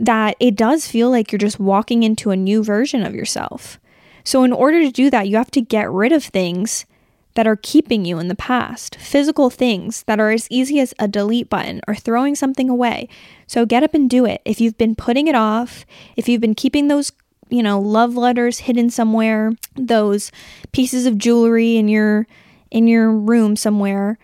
that 0.00 0.34
it 0.40 0.56
does 0.56 0.88
feel 0.88 1.10
like 1.10 1.30
you're 1.30 1.38
just 1.38 1.60
walking 1.60 2.02
into 2.02 2.30
a 2.30 2.36
new 2.36 2.64
version 2.64 3.04
of 3.04 3.14
yourself. 3.14 3.78
So, 4.24 4.42
in 4.42 4.52
order 4.52 4.80
to 4.80 4.90
do 4.90 5.10
that, 5.10 5.28
you 5.28 5.36
have 5.36 5.50
to 5.52 5.60
get 5.60 5.90
rid 5.90 6.12
of 6.12 6.24
things 6.24 6.86
that 7.34 7.46
are 7.46 7.56
keeping 7.56 8.04
you 8.04 8.18
in 8.18 8.28
the 8.28 8.34
past, 8.34 8.96
physical 8.96 9.50
things 9.50 10.02
that 10.04 10.18
are 10.18 10.30
as 10.30 10.48
easy 10.50 10.80
as 10.80 10.92
a 10.98 11.06
delete 11.06 11.48
button 11.48 11.80
or 11.86 11.94
throwing 11.94 12.34
something 12.34 12.68
away. 12.68 13.08
So, 13.46 13.66
get 13.66 13.82
up 13.82 13.94
and 13.94 14.08
do 14.08 14.24
it. 14.24 14.40
If 14.44 14.60
you've 14.60 14.78
been 14.78 14.96
putting 14.96 15.28
it 15.28 15.34
off, 15.34 15.84
if 16.16 16.28
you've 16.28 16.40
been 16.40 16.54
keeping 16.54 16.88
those 16.88 17.12
you 17.50 17.62
know, 17.62 17.80
love 17.80 18.16
letters 18.16 18.60
hidden 18.60 18.90
somewhere, 18.90 19.52
those 19.74 20.30
pieces 20.72 21.04
of 21.04 21.18
jewelry 21.18 21.76
in 21.76 21.88
your 21.88 22.26
in 22.70 22.86
your 22.86 23.10
room 23.10 23.56
somewhere, 23.56 24.16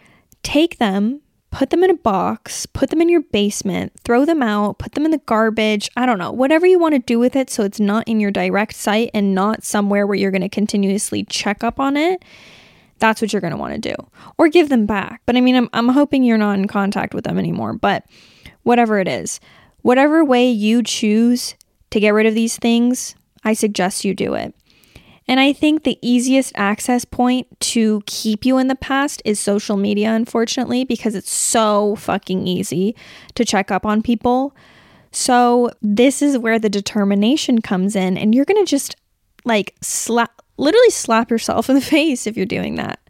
take 0.45 0.79
them, 0.79 1.21
put 1.57 1.71
them 1.71 1.83
in 1.83 1.89
a 1.89 1.95
box, 1.95 2.67
put 2.67 2.91
them 2.91 3.01
in 3.01 3.09
your 3.09 3.23
basement, 3.23 3.91
throw 4.05 4.27
them 4.27 4.43
out, 4.43 4.79
put 4.79 4.93
them 4.93 5.07
in 5.07 5.11
the 5.11 5.23
garbage. 5.25 5.89
I 5.97 6.05
don't 6.05 6.19
know, 6.19 6.31
whatever 6.31 6.67
you 6.67 6.79
want 6.79 6.97
to 6.97 6.99
do 6.99 7.19
with 7.19 7.35
it 7.35 7.49
so 7.49 7.63
it's 7.63 7.81
not 7.81 8.07
in 8.07 8.21
your 8.21 8.31
direct 8.31 8.75
sight 8.75 9.09
and 9.15 9.35
not 9.35 9.65
somewhere 9.65 10.07
where 10.07 10.17
you're 10.17 10.31
going 10.31 10.43
to 10.43 10.51
continuously 10.51 11.25
check 11.25 11.65
up 11.65 11.81
on 11.81 11.97
it. 11.97 12.23
That's 12.99 13.23
what 13.23 13.33
you're 13.33 13.41
going 13.41 13.55
to 13.55 13.57
want 13.57 13.73
to 13.73 13.81
do. 13.81 13.95
Or 14.37 14.49
give 14.49 14.69
them 14.69 14.85
back. 14.85 15.23
But 15.25 15.37
I 15.37 15.41
mean, 15.41 15.57
I'm, 15.57 15.71
I'm 15.73 15.89
hoping 15.89 16.25
you're 16.25 16.37
not 16.37 16.59
in 16.59 16.69
contact 16.69 17.15
with 17.15 17.25
them 17.25 17.39
anymore. 17.39 17.73
But 17.73 18.05
whatever 18.65 18.99
it 18.99 19.09
is, 19.09 19.41
whatever 19.81 20.23
way 20.23 20.51
you 20.51 20.83
choose 20.83 21.55
to 21.89 22.01
get 22.01 22.13
rid 22.13 22.27
of 22.27 22.35
these 22.35 22.59
things, 22.59 23.15
I 23.45 23.55
suggest 23.55 24.05
you 24.05 24.13
do 24.13 24.35
it. 24.35 24.55
And 25.29 25.41
I 25.41 25.53
think 25.53 25.83
the 25.83 25.99
easiest 26.03 26.53
access 26.55 27.05
point 27.05 27.49
to 27.61 28.03
keep 28.07 28.45
you 28.45 28.59
in 28.59 28.69
the 28.69 28.77
past 28.77 29.21
is 29.25 29.41
social 29.41 29.77
media, 29.77 30.13
unfortunately, 30.13 30.85
because 30.85 31.15
it's 31.17 31.33
so 31.33 31.97
fucking 31.97 32.47
easy 32.47 32.95
to 33.35 33.45
check 33.45 33.71
up 33.71 33.85
on 33.85 34.03
people. 34.03 34.55
So, 35.11 35.71
this 35.83 36.23
is 36.23 36.39
where 36.39 36.59
the 36.59 36.69
determination 36.69 37.61
comes 37.61 37.97
in, 37.97 38.17
and 38.17 38.35
you're 38.35 38.45
gonna 38.45 38.65
just 38.67 38.97
like 39.45 39.75
slap, 39.81 40.43
literally 40.59 40.91
slap 40.91 41.31
yourself 41.31 41.69
in 41.69 41.75
the 41.75 41.81
face 41.97 42.27
if 42.27 42.37
you're 42.37 42.47
doing 42.47 42.77
that. 42.77 43.01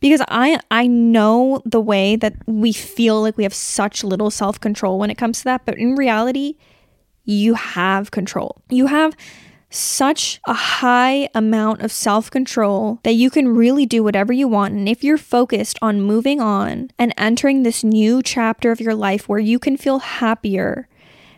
Because 0.00 0.22
I 0.28 0.58
I 0.70 0.88
know 0.88 1.62
the 1.64 1.80
way 1.80 2.16
that 2.16 2.34
we 2.46 2.72
feel 2.72 3.22
like 3.22 3.36
we 3.36 3.44
have 3.44 3.54
such 3.54 4.02
little 4.02 4.30
self-control 4.30 4.98
when 4.98 5.10
it 5.10 5.18
comes 5.18 5.38
to 5.38 5.44
that, 5.44 5.64
but 5.64 5.78
in 5.78 5.94
reality, 5.94 6.56
you 7.24 7.54
have 7.54 8.10
control. 8.10 8.62
You 8.68 8.86
have 8.86 9.14
such 9.76 10.40
a 10.46 10.54
high 10.54 11.28
amount 11.34 11.82
of 11.82 11.92
self 11.92 12.30
control 12.30 13.00
that 13.02 13.14
you 13.14 13.30
can 13.30 13.48
really 13.48 13.86
do 13.86 14.02
whatever 14.02 14.32
you 14.32 14.48
want. 14.48 14.74
And 14.74 14.88
if 14.88 15.04
you're 15.04 15.18
focused 15.18 15.78
on 15.82 16.00
moving 16.00 16.40
on 16.40 16.90
and 16.98 17.14
entering 17.16 17.62
this 17.62 17.84
new 17.84 18.22
chapter 18.22 18.70
of 18.70 18.80
your 18.80 18.94
life 18.94 19.28
where 19.28 19.38
you 19.38 19.58
can 19.58 19.76
feel 19.76 19.98
happier, 19.98 20.88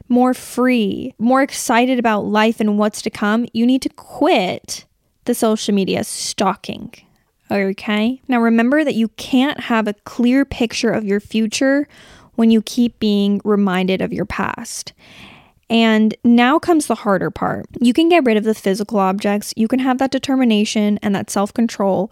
more 0.08 0.34
free, 0.34 1.14
more 1.18 1.42
excited 1.42 1.98
about 1.98 2.24
life 2.24 2.60
and 2.60 2.78
what's 2.78 3.02
to 3.02 3.10
come, 3.10 3.46
you 3.52 3.66
need 3.66 3.82
to 3.82 3.90
quit 3.90 4.86
the 5.24 5.34
social 5.34 5.74
media 5.74 6.04
stalking. 6.04 6.92
Okay? 7.50 8.20
Now 8.28 8.40
remember 8.40 8.84
that 8.84 8.94
you 8.94 9.08
can't 9.08 9.60
have 9.60 9.86
a 9.86 9.94
clear 10.04 10.44
picture 10.44 10.90
of 10.90 11.04
your 11.04 11.20
future 11.20 11.86
when 12.34 12.50
you 12.50 12.62
keep 12.62 12.98
being 12.98 13.40
reminded 13.44 14.00
of 14.00 14.12
your 14.12 14.24
past. 14.24 14.92
And 15.70 16.14
now 16.24 16.58
comes 16.58 16.86
the 16.86 16.94
harder 16.94 17.30
part. 17.30 17.66
You 17.80 17.92
can 17.92 18.08
get 18.08 18.24
rid 18.24 18.36
of 18.36 18.44
the 18.44 18.54
physical 18.54 18.98
objects, 18.98 19.52
you 19.56 19.68
can 19.68 19.80
have 19.80 19.98
that 19.98 20.10
determination 20.10 20.98
and 21.02 21.14
that 21.14 21.30
self 21.30 21.52
control, 21.52 22.10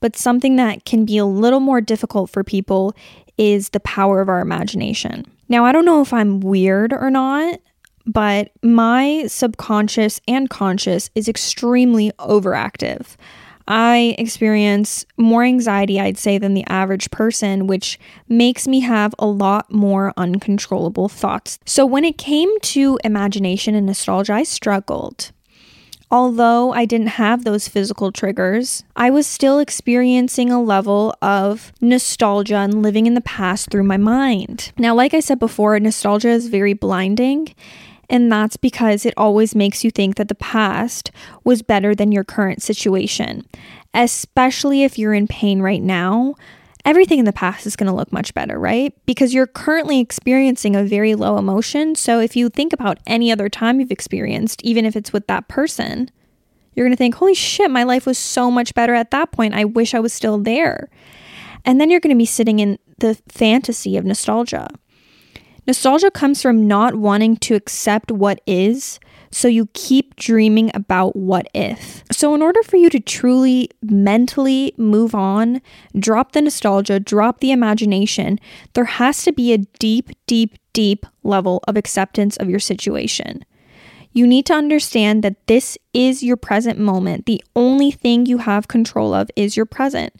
but 0.00 0.16
something 0.16 0.56
that 0.56 0.84
can 0.84 1.04
be 1.04 1.18
a 1.18 1.24
little 1.24 1.60
more 1.60 1.80
difficult 1.80 2.30
for 2.30 2.44
people 2.44 2.94
is 3.38 3.70
the 3.70 3.80
power 3.80 4.20
of 4.20 4.28
our 4.28 4.40
imagination. 4.40 5.24
Now, 5.48 5.64
I 5.64 5.72
don't 5.72 5.84
know 5.84 6.00
if 6.00 6.12
I'm 6.12 6.40
weird 6.40 6.92
or 6.92 7.10
not, 7.10 7.60
but 8.06 8.50
my 8.62 9.26
subconscious 9.26 10.20
and 10.26 10.48
conscious 10.48 11.10
is 11.14 11.28
extremely 11.28 12.10
overactive. 12.18 13.16
I 13.66 14.14
experience 14.18 15.06
more 15.16 15.44
anxiety, 15.44 16.00
I'd 16.00 16.18
say, 16.18 16.38
than 16.38 16.54
the 16.54 16.66
average 16.66 17.10
person, 17.10 17.66
which 17.66 17.98
makes 18.28 18.66
me 18.66 18.80
have 18.80 19.14
a 19.18 19.26
lot 19.26 19.72
more 19.72 20.12
uncontrollable 20.16 21.08
thoughts. 21.08 21.58
So, 21.64 21.86
when 21.86 22.04
it 22.04 22.18
came 22.18 22.48
to 22.60 22.98
imagination 23.04 23.74
and 23.74 23.86
nostalgia, 23.86 24.34
I 24.34 24.42
struggled. 24.42 25.32
Although 26.12 26.74
I 26.74 26.84
didn't 26.84 27.06
have 27.06 27.42
those 27.44 27.68
physical 27.68 28.12
triggers, 28.12 28.84
I 28.94 29.08
was 29.08 29.26
still 29.26 29.58
experiencing 29.58 30.50
a 30.50 30.62
level 30.62 31.14
of 31.22 31.72
nostalgia 31.80 32.56
and 32.56 32.82
living 32.82 33.06
in 33.06 33.14
the 33.14 33.22
past 33.22 33.70
through 33.70 33.84
my 33.84 33.96
mind. 33.96 34.72
Now, 34.76 34.94
like 34.94 35.14
I 35.14 35.20
said 35.20 35.38
before, 35.38 35.80
nostalgia 35.80 36.28
is 36.28 36.48
very 36.48 36.74
blinding 36.74 37.54
and 38.08 38.30
that's 38.30 38.56
because 38.56 39.06
it 39.06 39.14
always 39.16 39.54
makes 39.54 39.84
you 39.84 39.90
think 39.90 40.16
that 40.16 40.28
the 40.28 40.34
past 40.34 41.10
was 41.44 41.62
better 41.62 41.94
than 41.94 42.12
your 42.12 42.24
current 42.24 42.62
situation. 42.62 43.46
Especially 43.94 44.84
if 44.84 44.98
you're 44.98 45.14
in 45.14 45.26
pain 45.26 45.60
right 45.60 45.82
now, 45.82 46.34
everything 46.84 47.18
in 47.18 47.24
the 47.24 47.32
past 47.32 47.66
is 47.66 47.76
going 47.76 47.88
to 47.88 47.94
look 47.94 48.12
much 48.12 48.34
better, 48.34 48.58
right? 48.58 48.94
Because 49.06 49.34
you're 49.34 49.46
currently 49.46 50.00
experiencing 50.00 50.74
a 50.74 50.84
very 50.84 51.14
low 51.14 51.38
emotion. 51.38 51.94
So 51.94 52.20
if 52.20 52.36
you 52.36 52.48
think 52.48 52.72
about 52.72 52.98
any 53.06 53.30
other 53.30 53.48
time 53.48 53.80
you've 53.80 53.90
experienced, 53.90 54.62
even 54.62 54.84
if 54.84 54.96
it's 54.96 55.12
with 55.12 55.26
that 55.28 55.48
person, 55.48 56.10
you're 56.74 56.86
going 56.86 56.92
to 56.92 56.98
think, 56.98 57.14
holy 57.16 57.34
shit, 57.34 57.70
my 57.70 57.84
life 57.84 58.06
was 58.06 58.18
so 58.18 58.50
much 58.50 58.74
better 58.74 58.94
at 58.94 59.10
that 59.10 59.30
point. 59.30 59.54
I 59.54 59.64
wish 59.64 59.94
I 59.94 60.00
was 60.00 60.12
still 60.12 60.38
there. 60.38 60.88
And 61.64 61.80
then 61.80 61.90
you're 61.90 62.00
going 62.00 62.14
to 62.14 62.18
be 62.18 62.26
sitting 62.26 62.58
in 62.58 62.78
the 62.98 63.20
fantasy 63.28 63.96
of 63.96 64.04
nostalgia. 64.04 64.68
Nostalgia 65.66 66.10
comes 66.10 66.42
from 66.42 66.66
not 66.66 66.96
wanting 66.96 67.36
to 67.36 67.54
accept 67.54 68.10
what 68.10 68.40
is, 68.46 68.98
so 69.30 69.46
you 69.46 69.68
keep 69.74 70.16
dreaming 70.16 70.72
about 70.74 71.14
what 71.14 71.46
if. 71.54 72.02
So, 72.10 72.34
in 72.34 72.42
order 72.42 72.62
for 72.64 72.76
you 72.76 72.90
to 72.90 72.98
truly 72.98 73.70
mentally 73.80 74.74
move 74.76 75.14
on, 75.14 75.62
drop 75.96 76.32
the 76.32 76.42
nostalgia, 76.42 76.98
drop 76.98 77.38
the 77.38 77.52
imagination, 77.52 78.40
there 78.74 78.84
has 78.84 79.22
to 79.22 79.32
be 79.32 79.52
a 79.52 79.58
deep, 79.58 80.10
deep, 80.26 80.58
deep 80.72 81.06
level 81.22 81.62
of 81.68 81.76
acceptance 81.76 82.36
of 82.38 82.50
your 82.50 82.58
situation. 82.58 83.44
You 84.12 84.26
need 84.26 84.46
to 84.46 84.54
understand 84.54 85.22
that 85.22 85.46
this 85.46 85.78
is 85.94 86.24
your 86.24 86.36
present 86.36 86.78
moment. 86.78 87.26
The 87.26 87.42
only 87.54 87.92
thing 87.92 88.26
you 88.26 88.38
have 88.38 88.66
control 88.66 89.14
of 89.14 89.30
is 89.36 89.56
your 89.56 89.66
present. 89.66 90.12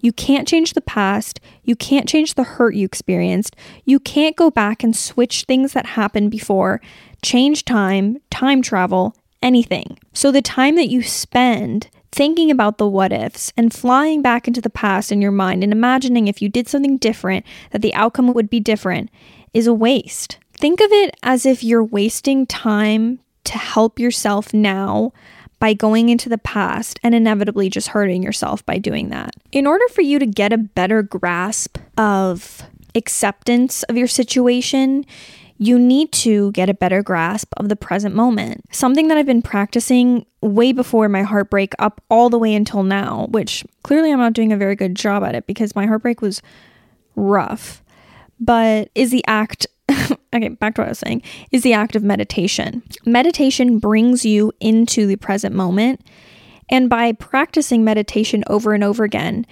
You 0.00 0.12
can't 0.12 0.48
change 0.48 0.72
the 0.72 0.80
past. 0.80 1.40
You 1.62 1.76
can't 1.76 2.08
change 2.08 2.34
the 2.34 2.44
hurt 2.44 2.74
you 2.74 2.84
experienced. 2.84 3.56
You 3.84 4.00
can't 4.00 4.36
go 4.36 4.50
back 4.50 4.82
and 4.82 4.96
switch 4.96 5.44
things 5.44 5.72
that 5.72 5.86
happened 5.86 6.30
before, 6.30 6.80
change 7.22 7.64
time, 7.64 8.18
time 8.30 8.62
travel, 8.62 9.14
anything. 9.42 9.98
So 10.12 10.30
the 10.30 10.42
time 10.42 10.76
that 10.76 10.88
you 10.88 11.02
spend 11.02 11.88
thinking 12.12 12.50
about 12.50 12.78
the 12.78 12.88
what 12.88 13.12
ifs 13.12 13.52
and 13.56 13.72
flying 13.72 14.20
back 14.20 14.48
into 14.48 14.60
the 14.60 14.70
past 14.70 15.12
in 15.12 15.22
your 15.22 15.30
mind 15.30 15.62
and 15.62 15.72
imagining 15.72 16.26
if 16.26 16.42
you 16.42 16.48
did 16.48 16.68
something 16.68 16.96
different, 16.96 17.46
that 17.70 17.82
the 17.82 17.94
outcome 17.94 18.32
would 18.34 18.50
be 18.50 18.60
different, 18.60 19.10
is 19.54 19.66
a 19.66 19.74
waste. 19.74 20.38
Think 20.52 20.80
of 20.80 20.90
it 20.92 21.16
as 21.22 21.46
if 21.46 21.62
you're 21.62 21.84
wasting 21.84 22.46
time 22.46 23.20
to 23.44 23.58
help 23.58 23.98
yourself 23.98 24.52
now 24.52 25.12
by 25.60 25.74
going 25.74 26.08
into 26.08 26.28
the 26.28 26.38
past 26.38 26.98
and 27.02 27.14
inevitably 27.14 27.70
just 27.70 27.88
hurting 27.88 28.22
yourself 28.22 28.66
by 28.66 28.78
doing 28.78 29.10
that. 29.10 29.34
In 29.52 29.66
order 29.66 29.86
for 29.88 30.00
you 30.00 30.18
to 30.18 30.26
get 30.26 30.52
a 30.52 30.58
better 30.58 31.02
grasp 31.02 31.78
of 31.96 32.62
acceptance 32.94 33.82
of 33.84 33.96
your 33.96 34.08
situation, 34.08 35.04
you 35.58 35.78
need 35.78 36.10
to 36.10 36.50
get 36.52 36.70
a 36.70 36.74
better 36.74 37.02
grasp 37.02 37.52
of 37.58 37.68
the 37.68 37.76
present 37.76 38.14
moment. 38.14 38.64
Something 38.72 39.08
that 39.08 39.18
I've 39.18 39.26
been 39.26 39.42
practicing 39.42 40.24
way 40.40 40.72
before 40.72 41.06
my 41.10 41.22
heartbreak 41.22 41.74
up 41.78 42.00
all 42.08 42.30
the 42.30 42.38
way 42.38 42.54
until 42.54 42.82
now, 42.82 43.26
which 43.30 43.62
clearly 43.82 44.10
I'm 44.10 44.18
not 44.18 44.32
doing 44.32 44.52
a 44.54 44.56
very 44.56 44.74
good 44.74 44.94
job 44.94 45.22
at 45.22 45.34
it 45.34 45.46
because 45.46 45.76
my 45.76 45.84
heartbreak 45.84 46.22
was 46.22 46.40
rough, 47.14 47.82
but 48.40 48.88
is 48.94 49.10
the 49.10 49.22
act. 49.26 49.66
Okay, 50.34 50.48
back 50.48 50.74
to 50.74 50.82
what 50.82 50.88
I 50.88 50.90
was 50.90 50.98
saying 50.98 51.22
is 51.50 51.62
the 51.62 51.72
act 51.72 51.96
of 51.96 52.02
meditation. 52.02 52.82
Meditation 53.04 53.78
brings 53.78 54.24
you 54.24 54.52
into 54.60 55.06
the 55.06 55.16
present 55.16 55.54
moment. 55.54 56.00
And 56.68 56.88
by 56.88 57.12
practicing 57.12 57.82
meditation 57.82 58.44
over 58.46 58.74
and 58.74 58.84
over 58.84 59.02
again, 59.02 59.44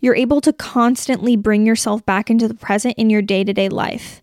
you're 0.00 0.16
able 0.16 0.40
to 0.40 0.52
constantly 0.52 1.36
bring 1.36 1.64
yourself 1.64 2.04
back 2.04 2.30
into 2.30 2.48
the 2.48 2.54
present 2.54 2.94
in 2.98 3.10
your 3.10 3.22
day 3.22 3.44
to 3.44 3.52
day 3.52 3.68
life. 3.68 4.22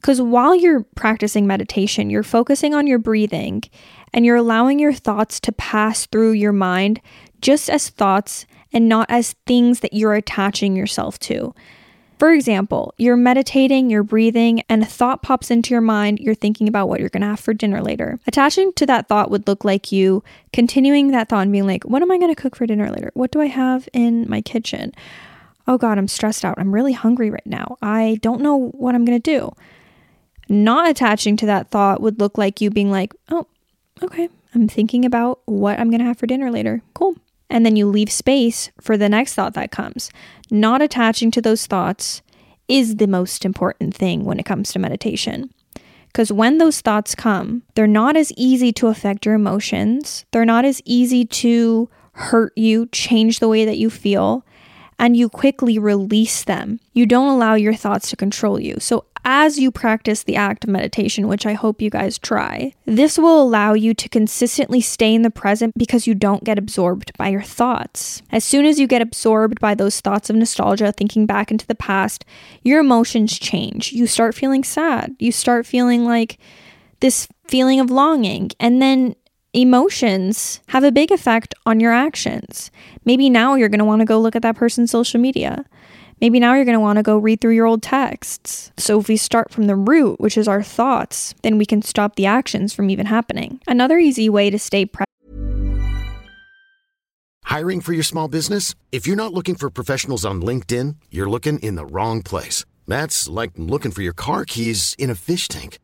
Because 0.00 0.20
while 0.20 0.54
you're 0.54 0.84
practicing 0.94 1.46
meditation, 1.46 2.10
you're 2.10 2.22
focusing 2.22 2.74
on 2.74 2.86
your 2.86 2.98
breathing 2.98 3.62
and 4.12 4.24
you're 4.24 4.36
allowing 4.36 4.78
your 4.78 4.92
thoughts 4.92 5.40
to 5.40 5.52
pass 5.52 6.06
through 6.06 6.32
your 6.32 6.52
mind 6.52 7.00
just 7.40 7.68
as 7.68 7.88
thoughts 7.88 8.46
and 8.72 8.88
not 8.88 9.06
as 9.10 9.34
things 9.46 9.80
that 9.80 9.94
you're 9.94 10.14
attaching 10.14 10.76
yourself 10.76 11.18
to. 11.18 11.54
For 12.18 12.32
example, 12.32 12.94
you're 12.96 13.16
meditating, 13.16 13.90
you're 13.90 14.02
breathing, 14.02 14.62
and 14.70 14.82
a 14.82 14.86
thought 14.86 15.22
pops 15.22 15.50
into 15.50 15.74
your 15.74 15.82
mind. 15.82 16.18
You're 16.18 16.34
thinking 16.34 16.66
about 16.66 16.88
what 16.88 16.98
you're 16.98 17.10
to 17.20 17.28
have 17.28 17.40
for 17.40 17.52
dinner 17.52 17.82
later. 17.82 18.18
Attaching 18.26 18.72
to 18.74 18.86
that 18.86 19.06
thought 19.06 19.30
would 19.30 19.46
look 19.46 19.64
like 19.64 19.92
you 19.92 20.24
continuing 20.52 21.10
that 21.10 21.28
thought 21.28 21.42
and 21.42 21.52
being 21.52 21.66
like, 21.66 21.84
What 21.84 22.00
am 22.00 22.10
I 22.10 22.16
to 22.34 22.40
cook 22.40 22.56
for 22.56 22.66
dinner 22.66 22.90
later? 22.90 23.10
What 23.12 23.32
do 23.32 23.40
I 23.42 23.46
have 23.46 23.86
in 23.92 24.28
my 24.30 24.40
kitchen? 24.40 24.92
Oh 25.68 25.76
God, 25.76 25.98
I'm 25.98 26.08
stressed 26.08 26.44
out. 26.44 26.58
I'm 26.58 26.74
really 26.74 26.92
hungry 26.94 27.28
right 27.28 27.46
now. 27.46 27.76
I 27.82 28.18
don't 28.22 28.40
know 28.40 28.68
what 28.68 28.94
I'm 28.94 29.04
to 29.20 29.30
do. 29.30 29.54
Not 30.48 30.88
attaching 30.88 31.36
to 31.38 31.46
that 31.46 31.70
thought 31.70 32.00
would 32.00 32.18
look 32.18 32.38
like 32.38 32.60
you 32.62 32.70
being 32.70 32.90
like, 32.90 33.14
Oh, 33.30 33.46
okay, 34.02 34.30
I'm 34.54 34.68
thinking 34.68 35.04
about 35.04 35.40
what 35.44 35.78
I'm 35.78 35.90
to 36.00 36.06
have 36.06 36.18
for 36.18 36.26
dinner 36.26 36.50
later. 36.50 36.80
Cool. 36.94 37.16
And 37.48 37.64
then 37.64 37.76
you 37.76 37.86
leave 37.86 38.10
space 38.10 38.70
for 38.80 38.96
the 38.96 39.08
next 39.08 39.34
thought 39.34 39.54
that 39.54 39.70
comes. 39.70 40.10
Not 40.50 40.82
attaching 40.82 41.30
to 41.32 41.40
those 41.40 41.66
thoughts 41.66 42.22
is 42.68 42.96
the 42.96 43.06
most 43.06 43.44
important 43.44 43.94
thing 43.94 44.24
when 44.24 44.40
it 44.40 44.46
comes 44.46 44.72
to 44.72 44.78
meditation. 44.78 45.50
Because 46.08 46.32
when 46.32 46.58
those 46.58 46.80
thoughts 46.80 47.14
come, 47.14 47.62
they're 47.74 47.86
not 47.86 48.16
as 48.16 48.32
easy 48.36 48.72
to 48.72 48.88
affect 48.88 49.26
your 49.26 49.34
emotions, 49.34 50.24
they're 50.32 50.46
not 50.46 50.64
as 50.64 50.80
easy 50.84 51.24
to 51.26 51.90
hurt 52.12 52.52
you, 52.56 52.86
change 52.86 53.38
the 53.38 53.48
way 53.48 53.64
that 53.66 53.76
you 53.76 53.90
feel, 53.90 54.44
and 54.98 55.16
you 55.16 55.28
quickly 55.28 55.78
release 55.78 56.42
them. 56.42 56.80
You 56.94 57.04
don't 57.04 57.28
allow 57.28 57.54
your 57.54 57.74
thoughts 57.74 58.08
to 58.10 58.16
control 58.16 58.58
you. 58.58 58.76
So 58.80 59.04
as 59.28 59.58
you 59.58 59.72
practice 59.72 60.22
the 60.22 60.36
act 60.36 60.62
of 60.62 60.70
meditation, 60.70 61.26
which 61.26 61.46
I 61.46 61.54
hope 61.54 61.82
you 61.82 61.90
guys 61.90 62.16
try, 62.16 62.72
this 62.84 63.18
will 63.18 63.42
allow 63.42 63.74
you 63.74 63.92
to 63.92 64.08
consistently 64.08 64.80
stay 64.80 65.12
in 65.12 65.22
the 65.22 65.30
present 65.30 65.74
because 65.76 66.06
you 66.06 66.14
don't 66.14 66.44
get 66.44 66.58
absorbed 66.58 67.10
by 67.18 67.28
your 67.28 67.42
thoughts. 67.42 68.22
As 68.30 68.44
soon 68.44 68.64
as 68.64 68.78
you 68.78 68.86
get 68.86 69.02
absorbed 69.02 69.58
by 69.60 69.74
those 69.74 70.00
thoughts 70.00 70.30
of 70.30 70.36
nostalgia, 70.36 70.92
thinking 70.92 71.26
back 71.26 71.50
into 71.50 71.66
the 71.66 71.74
past, 71.74 72.24
your 72.62 72.78
emotions 72.78 73.36
change. 73.36 73.92
You 73.92 74.06
start 74.06 74.36
feeling 74.36 74.62
sad. 74.62 75.16
You 75.18 75.32
start 75.32 75.66
feeling 75.66 76.04
like 76.04 76.38
this 77.00 77.26
feeling 77.48 77.80
of 77.80 77.90
longing. 77.90 78.50
And 78.60 78.80
then 78.80 79.16
emotions 79.52 80.60
have 80.68 80.84
a 80.84 80.92
big 80.92 81.10
effect 81.10 81.52
on 81.66 81.80
your 81.80 81.92
actions. 81.92 82.70
Maybe 83.04 83.28
now 83.28 83.56
you're 83.56 83.70
going 83.70 83.80
to 83.80 83.84
want 83.84 84.02
to 84.02 84.06
go 84.06 84.20
look 84.20 84.36
at 84.36 84.42
that 84.42 84.54
person's 84.54 84.92
social 84.92 85.20
media. 85.20 85.64
Maybe 86.20 86.40
now 86.40 86.54
you're 86.54 86.64
going 86.64 86.76
to 86.76 86.80
want 86.80 86.96
to 86.96 87.02
go 87.02 87.18
read 87.18 87.40
through 87.40 87.54
your 87.54 87.66
old 87.66 87.82
texts. 87.82 88.72
So, 88.78 88.98
if 88.98 89.08
we 89.08 89.18
start 89.18 89.50
from 89.50 89.66
the 89.66 89.76
root, 89.76 90.18
which 90.18 90.38
is 90.38 90.48
our 90.48 90.62
thoughts, 90.62 91.34
then 91.42 91.58
we 91.58 91.66
can 91.66 91.82
stop 91.82 92.16
the 92.16 92.24
actions 92.26 92.72
from 92.72 92.88
even 92.88 93.06
happening. 93.06 93.60
Another 93.66 93.98
easy 93.98 94.28
way 94.30 94.48
to 94.48 94.58
stay 94.58 94.86
present. 94.86 95.06
Hiring 97.44 97.80
for 97.80 97.92
your 97.92 98.02
small 98.02 98.28
business? 98.28 98.74
If 98.92 99.06
you're 99.06 99.16
not 99.16 99.32
looking 99.32 99.54
for 99.54 99.70
professionals 99.70 100.24
on 100.24 100.40
LinkedIn, 100.40 100.96
you're 101.10 101.30
looking 101.30 101.58
in 101.60 101.74
the 101.74 101.86
wrong 101.86 102.22
place. 102.22 102.64
That's 102.88 103.28
like 103.28 103.52
looking 103.56 103.92
for 103.92 104.02
your 104.02 104.14
car 104.14 104.44
keys 104.44 104.96
in 104.98 105.10
a 105.10 105.14
fish 105.14 105.48
tank. 105.48 105.78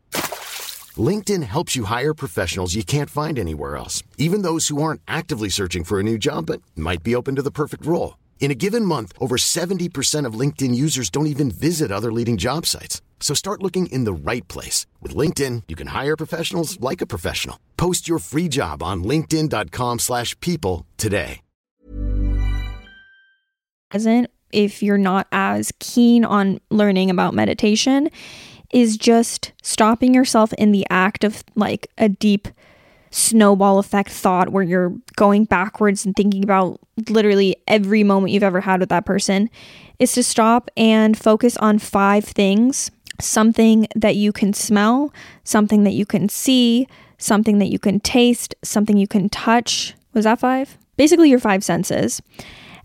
LinkedIn 0.97 1.43
helps 1.43 1.75
you 1.75 1.85
hire 1.85 2.13
professionals 2.13 2.75
you 2.75 2.83
can't 2.83 3.09
find 3.09 3.39
anywhere 3.39 3.77
else, 3.77 4.03
even 4.17 4.41
those 4.41 4.67
who 4.67 4.81
aren't 4.81 5.01
actively 5.07 5.49
searching 5.49 5.83
for 5.83 5.99
a 5.99 6.03
new 6.03 6.17
job 6.17 6.47
but 6.47 6.61
might 6.75 7.03
be 7.03 7.15
open 7.15 7.35
to 7.35 7.41
the 7.41 7.51
perfect 7.51 7.85
role. 7.85 8.15
In 8.43 8.51
a 8.51 8.55
given 8.55 8.83
month, 8.83 9.13
over 9.21 9.37
70% 9.37 10.25
of 10.25 10.37
LinkedIn 10.37 10.75
users 10.75 11.09
don't 11.09 11.27
even 11.27 11.49
visit 11.49 11.93
other 11.93 12.11
leading 12.11 12.35
job 12.35 12.65
sites. 12.65 13.01
So 13.21 13.33
start 13.33 13.63
looking 13.63 13.85
in 13.85 14.03
the 14.03 14.11
right 14.11 14.45
place. 14.49 14.85
With 14.99 15.15
LinkedIn, 15.15 15.63
you 15.69 15.77
can 15.77 15.87
hire 15.87 16.17
professionals 16.17 16.77
like 16.81 16.99
a 16.99 17.05
professional. 17.05 17.57
Post 17.77 18.05
your 18.05 18.19
free 18.19 18.49
job 18.49 18.83
on 18.83 19.05
linkedin.com 19.05 19.99
slash 19.99 20.37
people 20.41 20.85
today. 20.97 21.39
Present, 23.89 24.29
if 24.51 24.83
you're 24.83 24.97
not 24.97 25.27
as 25.31 25.71
keen 25.79 26.25
on 26.25 26.59
learning 26.69 27.09
about 27.09 27.33
meditation, 27.33 28.09
is 28.73 28.97
just 28.97 29.53
stopping 29.61 30.13
yourself 30.13 30.51
in 30.53 30.73
the 30.73 30.85
act 30.89 31.23
of 31.23 31.45
like 31.55 31.87
a 31.97 32.09
deep 32.09 32.49
snowball 33.13 33.77
effect 33.77 34.09
thought 34.09 34.49
where 34.49 34.63
you're 34.63 34.91
going 35.15 35.45
backwards 35.45 36.05
and 36.05 36.15
thinking 36.15 36.43
about 36.43 36.79
literally 37.09 37.55
every 37.67 38.03
moment 38.03 38.33
you've 38.33 38.43
ever 38.43 38.61
had 38.61 38.79
with 38.79 38.89
that 38.89 39.05
person 39.05 39.49
is 39.99 40.13
to 40.13 40.23
stop 40.23 40.71
and 40.75 41.17
focus 41.17 41.55
on 41.57 41.77
five 41.77 42.25
things 42.25 42.89
something 43.21 43.87
that 43.95 44.15
you 44.15 44.31
can 44.31 44.53
smell, 44.53 45.13
something 45.43 45.83
that 45.83 45.93
you 45.93 46.05
can 46.05 46.27
see, 46.27 46.87
something 47.19 47.59
that 47.59 47.67
you 47.67 47.77
can 47.77 47.99
taste, 47.99 48.55
something 48.63 48.97
you 48.97 49.07
can 49.07 49.29
touch. 49.29 49.93
Was 50.13 50.25
that 50.25 50.39
five? 50.39 50.77
Basically, 50.97 51.29
your 51.29 51.39
five 51.39 51.63
senses. 51.63 52.21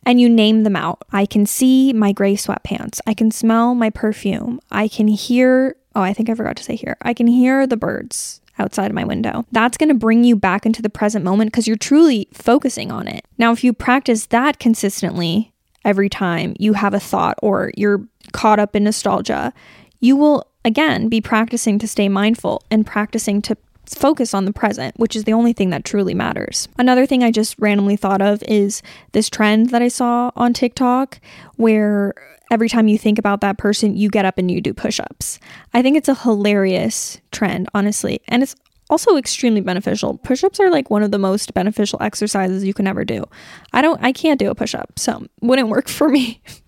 And 0.04 0.20
you 0.20 0.28
name 0.28 0.62
them 0.62 0.76
out. 0.76 1.02
I 1.12 1.24
can 1.26 1.44
see 1.46 1.92
my 1.92 2.12
gray 2.12 2.34
sweatpants. 2.34 3.00
I 3.06 3.14
can 3.14 3.30
smell 3.30 3.74
my 3.74 3.90
perfume. 3.90 4.60
I 4.70 4.86
can 4.86 5.08
hear, 5.08 5.76
oh, 5.94 6.02
I 6.02 6.12
think 6.12 6.30
I 6.30 6.34
forgot 6.34 6.56
to 6.58 6.62
say 6.62 6.76
here. 6.76 6.96
I 7.02 7.14
can 7.14 7.26
hear 7.26 7.66
the 7.66 7.76
birds 7.76 8.40
outside 8.58 8.90
of 8.90 8.94
my 8.94 9.04
window. 9.04 9.44
That's 9.52 9.76
going 9.76 9.88
to 9.88 9.94
bring 9.94 10.24
you 10.24 10.36
back 10.36 10.66
into 10.66 10.82
the 10.82 10.90
present 10.90 11.24
moment 11.24 11.52
because 11.52 11.66
you're 11.66 11.76
truly 11.76 12.28
focusing 12.32 12.90
on 12.90 13.08
it. 13.08 13.24
Now, 13.38 13.52
if 13.52 13.62
you 13.64 13.72
practice 13.72 14.26
that 14.26 14.58
consistently 14.58 15.52
every 15.84 16.08
time 16.08 16.54
you 16.58 16.74
have 16.74 16.94
a 16.94 17.00
thought 17.00 17.38
or 17.42 17.72
you're 17.76 18.06
caught 18.32 18.58
up 18.58 18.76
in 18.76 18.84
nostalgia, 18.84 19.52
you 20.00 20.16
will 20.16 20.46
again 20.64 21.08
be 21.08 21.20
practicing 21.20 21.78
to 21.78 21.88
stay 21.88 22.08
mindful 22.08 22.62
and 22.70 22.86
practicing 22.86 23.40
to 23.42 23.56
focus 23.94 24.34
on 24.34 24.44
the 24.44 24.52
present, 24.52 24.98
which 24.98 25.14
is 25.16 25.24
the 25.24 25.32
only 25.32 25.52
thing 25.52 25.70
that 25.70 25.84
truly 25.84 26.14
matters. 26.14 26.68
Another 26.78 27.06
thing 27.06 27.22
I 27.22 27.30
just 27.30 27.58
randomly 27.58 27.96
thought 27.96 28.22
of 28.22 28.42
is 28.48 28.82
this 29.12 29.28
trend 29.28 29.70
that 29.70 29.82
I 29.82 29.88
saw 29.88 30.30
on 30.36 30.52
TikTok 30.52 31.20
where 31.56 32.14
every 32.50 32.68
time 32.68 32.88
you 32.88 32.98
think 32.98 33.18
about 33.18 33.40
that 33.40 33.58
person, 33.58 33.96
you 33.96 34.08
get 34.08 34.24
up 34.24 34.38
and 34.38 34.50
you 34.50 34.60
do 34.60 34.72
push 34.72 35.00
ups. 35.00 35.38
I 35.74 35.82
think 35.82 35.96
it's 35.96 36.08
a 36.08 36.14
hilarious 36.14 37.20
trend, 37.30 37.68
honestly. 37.74 38.20
And 38.28 38.42
it's 38.42 38.56
also 38.90 39.16
extremely 39.16 39.60
beneficial. 39.60 40.18
Push 40.18 40.44
ups 40.44 40.60
are 40.60 40.70
like 40.70 40.90
one 40.90 41.02
of 41.02 41.10
the 41.10 41.18
most 41.18 41.52
beneficial 41.54 42.00
exercises 42.02 42.64
you 42.64 42.74
can 42.74 42.86
ever 42.86 43.04
do. 43.04 43.24
I 43.72 43.82
don't, 43.82 44.02
I 44.02 44.12
can't 44.12 44.38
do 44.38 44.50
a 44.50 44.54
push 44.54 44.74
up, 44.74 44.98
so 44.98 45.26
wouldn't 45.40 45.68
work 45.68 45.88
for 45.88 46.08
me. 46.08 46.40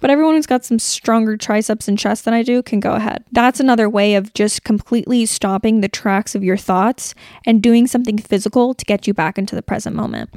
but 0.00 0.10
everyone 0.10 0.34
who's 0.34 0.46
got 0.46 0.64
some 0.64 0.78
stronger 0.78 1.36
triceps 1.36 1.88
and 1.88 1.98
chest 1.98 2.24
than 2.24 2.34
I 2.34 2.42
do 2.42 2.62
can 2.62 2.80
go 2.80 2.94
ahead. 2.94 3.24
That's 3.32 3.60
another 3.60 3.88
way 3.88 4.14
of 4.14 4.32
just 4.34 4.64
completely 4.64 5.26
stopping 5.26 5.80
the 5.80 5.88
tracks 5.88 6.34
of 6.34 6.44
your 6.44 6.56
thoughts 6.56 7.14
and 7.46 7.62
doing 7.62 7.86
something 7.86 8.18
physical 8.18 8.74
to 8.74 8.84
get 8.84 9.06
you 9.06 9.14
back 9.14 9.38
into 9.38 9.54
the 9.54 9.62
present 9.62 9.96
moment. 9.96 10.30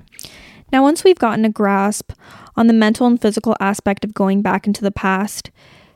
Now, 0.72 0.82
once 0.82 1.04
we've 1.04 1.20
gotten 1.20 1.46
a 1.46 1.50
grasp 1.50 2.14
on 2.56 2.68
the 2.68 2.74
mental 2.74 3.06
and 3.06 3.22
physical 3.22 3.56
aspect 3.60 4.04
of 4.04 4.14
going 4.14 4.42
back 4.42 4.66
into 4.66 4.82
the 4.82 4.92
past, 4.92 5.52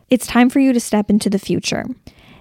it's 0.09 0.27
time 0.27 0.49
for 0.49 0.59
you 0.59 0.71
to 0.71 0.79
step 0.79 1.09
into 1.09 1.29
the 1.29 1.39
future. 1.39 1.85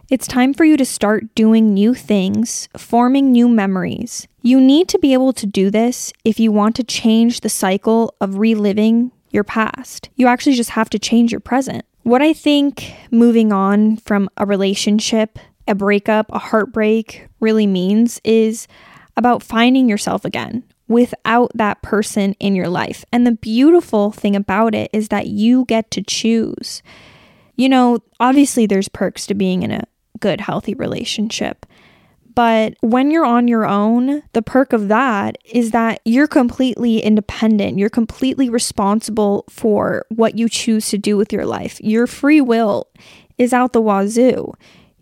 It's 0.09 0.29
time 0.29 0.55
for 0.55 0.65
you 0.65 0.77
to 0.77 0.85
start 0.85 1.35
doing 1.35 1.75
new 1.75 1.93
things, 1.93 2.69
forming 2.77 3.33
new 3.33 3.49
memories. 3.49 4.29
You 4.41 4.61
need 4.61 4.89
to 4.91 5.01
be 5.01 5.13
able 5.15 5.33
to 5.33 5.47
do 5.47 5.69
this 5.69 6.13
if 6.25 6.39
you 6.39 6.53
want 6.53 6.77
to 6.77 6.85
change 6.85 7.41
the 7.41 7.49
cycle 7.49 8.15
of 8.21 8.39
reliving 8.39 9.11
your 9.31 9.45
past. 9.45 10.09
You 10.17 10.27
actually 10.27 10.55
just 10.55 10.71
have 10.71 10.91
to 10.91 10.99
change 10.99 11.33
your 11.33 11.41
present. 11.41 11.85
What 12.03 12.23
I 12.23 12.33
think 12.33 12.95
moving 13.11 13.53
on 13.53 13.97
from 13.99 14.29
a 14.37 14.47
relationship, 14.47 15.39
a 15.67 15.75
breakup, 15.75 16.27
a 16.31 16.39
heartbreak 16.39 17.27
really 17.41 17.67
means 17.67 18.21
is 18.25 18.69
about 19.17 19.43
finding 19.43 19.89
yourself 19.89 20.25
again 20.25 20.63
without 20.89 21.51
that 21.55 21.83
person 21.83 22.35
in 22.35 22.55
your 22.55 22.69
life. 22.69 23.05
And 23.13 23.27
the 23.27 23.33
beautiful 23.33 24.13
thing 24.13 24.37
about 24.37 24.75
it 24.75 24.91
is 24.93 25.09
that 25.09 25.27
you 25.27 25.65
get 25.65 25.91
to 25.93 26.03
choose. 26.03 26.83
You 27.57 27.69
know, 27.69 27.99
obviously, 28.21 28.67
there's 28.67 28.89
perks 28.89 29.27
to 29.27 29.35
being 29.35 29.63
in 29.63 29.73
a 29.73 29.85
good, 30.21 30.41
healthy 30.41 30.75
relationship. 30.75 31.67
But 32.37 32.75
when 32.83 33.11
you're 33.11 33.25
on 33.25 33.49
your 33.49 33.67
own, 33.67 34.23
the 34.35 34.43
perk 34.43 34.75
of 34.75 34.89
that 34.89 35.39
is 35.47 35.71
that 35.71 36.01
you're 36.05 36.29
completely 36.29 37.01
independent. 37.01 37.79
You're 37.79 37.89
completely 37.89 38.51
responsible 38.51 39.47
for 39.49 40.05
what 40.11 40.37
you 40.37 40.49
choose 40.49 40.91
to 40.91 40.99
do 40.99 41.17
with 41.17 41.33
your 41.33 41.47
life. 41.47 41.81
Your 41.81 42.07
free 42.07 42.43
will 42.43 42.89
is 43.39 43.55
out 43.55 43.73
the 43.73 43.81
wazoo. 43.81 44.53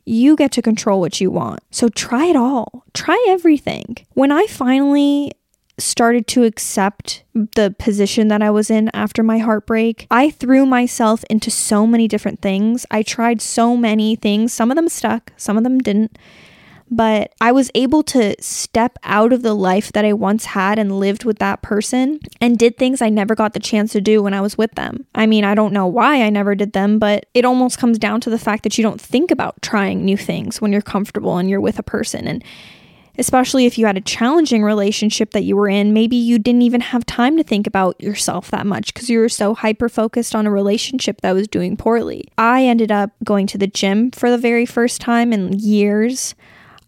You 0.07 0.37
get 0.37 0.53
to 0.53 0.63
control 0.63 1.01
what 1.01 1.21
you 1.21 1.29
want. 1.29 1.61
So 1.73 1.89
try 1.89 2.27
it 2.27 2.37
all. 2.37 2.85
Try 2.95 3.23
everything. 3.29 3.97
When 4.13 4.31
I 4.31 4.47
finally 4.47 5.33
started 5.77 6.29
to 6.29 6.45
accept 6.45 7.25
the 7.35 7.75
position 7.81 8.29
that 8.29 8.43
I 8.43 8.51
was 8.51 8.71
in 8.71 8.91
after 8.95 9.25
my 9.25 9.39
heartbreak, 9.39 10.07
I 10.09 10.31
threw 10.31 10.67
myself 10.67 11.25
into 11.29 11.51
so 11.51 11.85
many 11.85 12.07
different 12.07 12.41
things. 12.43 12.87
I 12.93 13.03
tried 13.03 13.43
so 13.43 13.77
many 13.77 14.15
things. 14.15 14.53
Some 14.53 14.71
of 14.71 14.77
them 14.77 14.89
stuck, 14.89 15.33
some 15.37 15.57
of 15.57 15.65
them 15.65 15.81
didn't. 15.81 16.17
But 16.91 17.33
I 17.41 17.51
was 17.51 17.71
able 17.75 18.03
to 18.05 18.41
step 18.41 18.99
out 19.03 19.33
of 19.33 19.43
the 19.43 19.55
life 19.55 19.91
that 19.93 20.05
I 20.05 20.13
once 20.13 20.45
had 20.45 20.79
and 20.79 21.01
lived 21.01 21.25
with 21.25 21.39
that 21.39 21.63
person 21.63 22.21
and 22.41 22.59
did 22.59 22.77
things 22.77 23.01
I 23.01 23.09
never 23.09 23.35
got 23.35 23.55
the 23.55 23.61
chance 23.61 23.93
to 23.93 24.01
do 24.01 24.23
when 24.23 24.35
I 24.35 24.41
was 24.41 24.59
with 24.59 24.73
them. 24.73 25.07
I 25.15 25.27
mean, 25.27 25.45
I 25.45 25.55
don't 25.55 25.73
know 25.73 25.87
why 25.87 26.23
I 26.23 26.31
never 26.31 26.55
did 26.55 26.73
them, 26.73 26.99
but 26.99 27.27
it 27.35 27.45
almost 27.45 27.79
comes 27.79 27.99
down 27.99 28.21
to 28.23 28.31
the 28.31 28.39
fact 28.39 28.63
that 28.63 28.77
you 28.77 28.83
don't 28.83 29.01
think 29.01 29.31
about 29.31 29.61
trying 29.63 30.05
new 30.05 30.17
things 30.17 30.61
when 30.61 30.73
you're 30.73 30.83
comfortable 30.83 31.39
and 31.39 31.49
you're 31.49 31.61
with 31.61 31.79
a 31.79 31.83
person. 31.83 32.29
And 32.29 32.45
especially 33.19 33.67
if 33.67 33.79
you 33.79 33.87
had 33.87 33.97
a 33.97 34.03
challenging 34.03 34.63
relationship 34.63 35.31
that 35.31 35.45
you 35.45 35.57
were 35.57 35.69
in, 35.69 35.93
maybe 35.93 36.17
you 36.17 36.39
didn't 36.39 36.63
even 36.63 36.81
have 36.81 37.07
time 37.07 37.37
to 37.37 37.43
think 37.43 37.67
about 37.67 38.01
yourself 38.01 38.51
that 38.51 38.67
much 38.67 38.93
because 38.93 39.09
you 39.09 39.19
were 39.19 39.29
so 39.29 39.55
hyper 39.55 39.89
focused 39.89 40.35
on 40.35 40.47
a 40.47 40.51
relationship 40.51 41.21
that 41.21 41.33
was 41.33 41.49
doing 41.49 41.77
poorly. 41.77 42.29
I 42.37 42.65
ended 42.65 42.91
up 42.91 43.11
going 43.23 43.47
to 43.49 43.59
the 43.59 43.67
gym 43.67 44.11
for 44.11 44.31
the 44.31 44.39
very 44.39 44.67
first 44.67 45.01
time 45.01 45.33
in 45.33 45.53
years. 45.53 46.35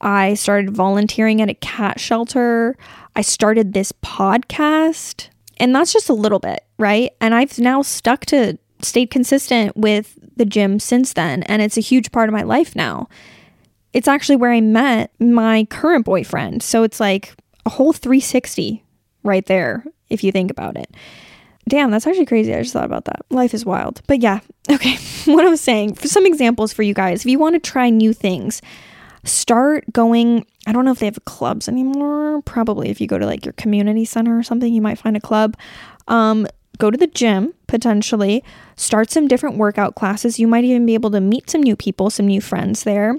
I 0.00 0.34
started 0.34 0.70
volunteering 0.70 1.40
at 1.40 1.48
a 1.48 1.54
cat 1.54 1.98
shelter. 2.00 2.76
I 3.14 3.22
started 3.22 3.72
this 3.72 3.92
podcast. 3.92 5.28
And 5.58 5.74
that's 5.74 5.92
just 5.92 6.08
a 6.08 6.14
little 6.14 6.38
bit, 6.38 6.64
right? 6.78 7.12
And 7.20 7.34
I've 7.34 7.58
now 7.58 7.82
stuck 7.82 8.26
to 8.26 8.58
stayed 8.82 9.10
consistent 9.10 9.76
with 9.76 10.18
the 10.36 10.44
gym 10.44 10.78
since 10.78 11.14
then. 11.14 11.42
And 11.44 11.62
it's 11.62 11.78
a 11.78 11.82
huge 11.82 12.12
part 12.12 12.28
of 12.28 12.34
my 12.34 12.42
life 12.42 12.76
now. 12.76 13.08
It's 13.92 14.08
actually 14.08 14.36
where 14.36 14.52
I 14.52 14.60
met 14.60 15.10
my 15.18 15.66
current 15.70 16.04
boyfriend. 16.04 16.62
So 16.62 16.82
it's 16.82 17.00
like 17.00 17.34
a 17.64 17.70
whole 17.70 17.94
360 17.94 18.84
right 19.22 19.46
there, 19.46 19.84
if 20.10 20.22
you 20.22 20.30
think 20.30 20.50
about 20.50 20.76
it. 20.76 20.94
Damn, 21.68 21.90
that's 21.90 22.06
actually 22.06 22.26
crazy. 22.26 22.54
I 22.54 22.62
just 22.62 22.72
thought 22.72 22.84
about 22.84 23.06
that. 23.06 23.24
Life 23.30 23.54
is 23.54 23.64
wild. 23.64 24.02
But 24.06 24.20
yeah, 24.20 24.40
okay. 24.70 24.96
what 25.32 25.44
I 25.44 25.48
was 25.48 25.60
saying, 25.60 25.94
for 25.94 26.08
some 26.08 26.26
examples 26.26 26.72
for 26.72 26.82
you 26.82 26.94
guys, 26.94 27.20
if 27.20 27.26
you 27.26 27.38
want 27.38 27.54
to 27.54 27.70
try 27.70 27.90
new 27.90 28.12
things, 28.12 28.60
start 29.26 29.84
going. 29.92 30.46
I 30.66 30.72
don't 30.72 30.84
know 30.84 30.92
if 30.92 30.98
they 30.98 31.06
have 31.06 31.24
clubs 31.24 31.68
anymore. 31.68 32.42
Probably 32.42 32.88
if 32.88 33.00
you 33.00 33.06
go 33.06 33.18
to 33.18 33.26
like 33.26 33.44
your 33.44 33.52
community 33.52 34.04
center 34.04 34.38
or 34.38 34.42
something, 34.42 34.72
you 34.72 34.82
might 34.82 34.98
find 34.98 35.16
a 35.16 35.20
club. 35.20 35.56
Um, 36.08 36.46
go 36.78 36.90
to 36.90 36.98
the 36.98 37.06
gym 37.06 37.54
potentially, 37.66 38.42
start 38.76 39.10
some 39.10 39.28
different 39.28 39.56
workout 39.56 39.94
classes. 39.94 40.38
You 40.38 40.46
might 40.46 40.64
even 40.64 40.86
be 40.86 40.94
able 40.94 41.10
to 41.12 41.20
meet 41.20 41.50
some 41.50 41.62
new 41.62 41.76
people, 41.76 42.10
some 42.10 42.26
new 42.26 42.40
friends 42.40 42.84
there 42.84 43.16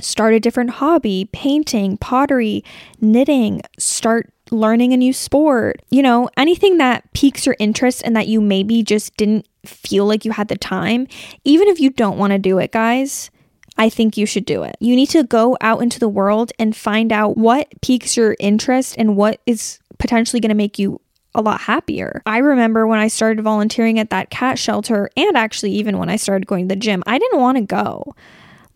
start 0.00 0.34
a 0.34 0.40
different 0.40 0.70
hobby, 0.70 1.28
painting, 1.32 1.96
pottery, 1.96 2.64
knitting, 3.00 3.62
start 3.78 4.32
learning 4.50 4.92
a 4.92 4.96
new 4.96 5.12
sport, 5.12 5.82
you 5.90 6.02
know, 6.02 6.30
anything 6.36 6.78
that 6.78 7.12
piques 7.12 7.44
your 7.44 7.56
interest 7.58 8.02
and 8.04 8.16
that 8.16 8.28
you 8.28 8.40
maybe 8.40 8.82
just 8.82 9.16
didn't 9.16 9.46
feel 9.66 10.06
like 10.06 10.24
you 10.24 10.32
had 10.32 10.48
the 10.48 10.56
time, 10.56 11.06
even 11.44 11.68
if 11.68 11.80
you 11.80 11.90
don't 11.90 12.18
want 12.18 12.32
to 12.32 12.38
do 12.38 12.58
it, 12.58 12.72
guys. 12.72 13.30
I 13.78 13.88
think 13.88 14.16
you 14.16 14.26
should 14.26 14.44
do 14.44 14.64
it. 14.64 14.76
You 14.80 14.96
need 14.96 15.10
to 15.10 15.22
go 15.22 15.56
out 15.60 15.82
into 15.82 16.00
the 16.00 16.08
world 16.08 16.52
and 16.58 16.76
find 16.76 17.12
out 17.12 17.38
what 17.38 17.68
piques 17.80 18.16
your 18.16 18.36
interest 18.40 18.96
and 18.98 19.16
what 19.16 19.40
is 19.46 19.78
potentially 19.98 20.40
going 20.40 20.50
to 20.50 20.54
make 20.54 20.78
you 20.78 21.00
a 21.34 21.40
lot 21.42 21.60
happier. 21.60 22.20
I 22.26 22.38
remember 22.38 22.86
when 22.86 22.98
I 22.98 23.08
started 23.08 23.42
volunteering 23.42 23.98
at 23.98 24.10
that 24.10 24.30
cat 24.30 24.58
shelter, 24.58 25.08
and 25.16 25.36
actually, 25.36 25.72
even 25.72 25.98
when 25.98 26.10
I 26.10 26.16
started 26.16 26.46
going 26.46 26.68
to 26.68 26.74
the 26.74 26.80
gym, 26.80 27.04
I 27.06 27.18
didn't 27.18 27.40
want 27.40 27.56
to 27.58 27.62
go. 27.62 28.14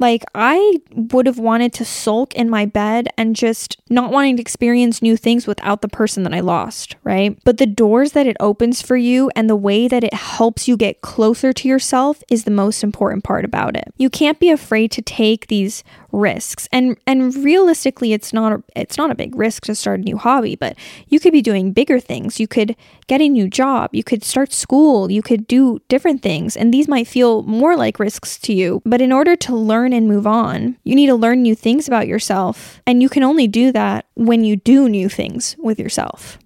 Like, 0.02 0.24
I 0.34 0.80
would 0.96 1.26
have 1.26 1.38
wanted 1.38 1.72
to 1.74 1.84
sulk 1.84 2.34
in 2.34 2.50
my 2.50 2.66
bed 2.66 3.06
and 3.16 3.36
just 3.36 3.80
not 3.88 4.10
wanting 4.10 4.36
to 4.36 4.40
experience 4.40 5.00
new 5.00 5.16
things 5.16 5.46
without 5.46 5.80
the 5.80 5.88
person 5.88 6.24
that 6.24 6.34
I 6.34 6.40
lost, 6.40 6.96
right? 7.04 7.38
But 7.44 7.58
the 7.58 7.66
doors 7.66 8.10
that 8.10 8.26
it 8.26 8.36
opens 8.40 8.82
for 8.82 8.96
you 8.96 9.30
and 9.36 9.48
the 9.48 9.54
way 9.54 9.86
that 9.86 10.02
it 10.02 10.12
helps 10.12 10.66
you 10.66 10.76
get 10.76 11.02
closer 11.02 11.52
to 11.52 11.68
yourself 11.68 12.20
is 12.28 12.42
the 12.42 12.50
most 12.50 12.82
important 12.82 13.22
part 13.22 13.44
about 13.44 13.76
it. 13.76 13.94
You 13.96 14.10
can't 14.10 14.40
be 14.40 14.50
afraid 14.50 14.90
to 14.90 15.02
take 15.02 15.46
these 15.46 15.84
risks. 16.12 16.68
And 16.70 16.96
and 17.06 17.34
realistically 17.36 18.12
it's 18.12 18.32
not 18.32 18.60
it's 18.76 18.96
not 18.96 19.10
a 19.10 19.14
big 19.14 19.34
risk 19.34 19.64
to 19.64 19.74
start 19.74 20.00
a 20.00 20.02
new 20.02 20.16
hobby, 20.16 20.56
but 20.56 20.76
you 21.08 21.18
could 21.18 21.32
be 21.32 21.42
doing 21.42 21.72
bigger 21.72 21.98
things. 21.98 22.38
You 22.38 22.46
could 22.46 22.76
get 23.06 23.20
a 23.20 23.28
new 23.28 23.48
job, 23.48 23.90
you 23.92 24.04
could 24.04 24.22
start 24.22 24.52
school, 24.52 25.10
you 25.10 25.22
could 25.22 25.46
do 25.46 25.80
different 25.88 26.22
things, 26.22 26.56
and 26.56 26.72
these 26.72 26.88
might 26.88 27.08
feel 27.08 27.42
more 27.42 27.76
like 27.76 27.98
risks 27.98 28.38
to 28.38 28.52
you. 28.52 28.82
But 28.84 29.00
in 29.00 29.12
order 29.12 29.36
to 29.36 29.56
learn 29.56 29.92
and 29.92 30.06
move 30.06 30.26
on, 30.26 30.76
you 30.84 30.94
need 30.94 31.06
to 31.06 31.14
learn 31.14 31.42
new 31.42 31.54
things 31.54 31.88
about 31.88 32.06
yourself, 32.06 32.80
and 32.86 33.02
you 33.02 33.08
can 33.08 33.22
only 33.22 33.48
do 33.48 33.72
that 33.72 34.06
when 34.14 34.44
you 34.44 34.56
do 34.56 34.88
new 34.88 35.08
things 35.08 35.56
with 35.58 35.78
yourself. 35.78 36.38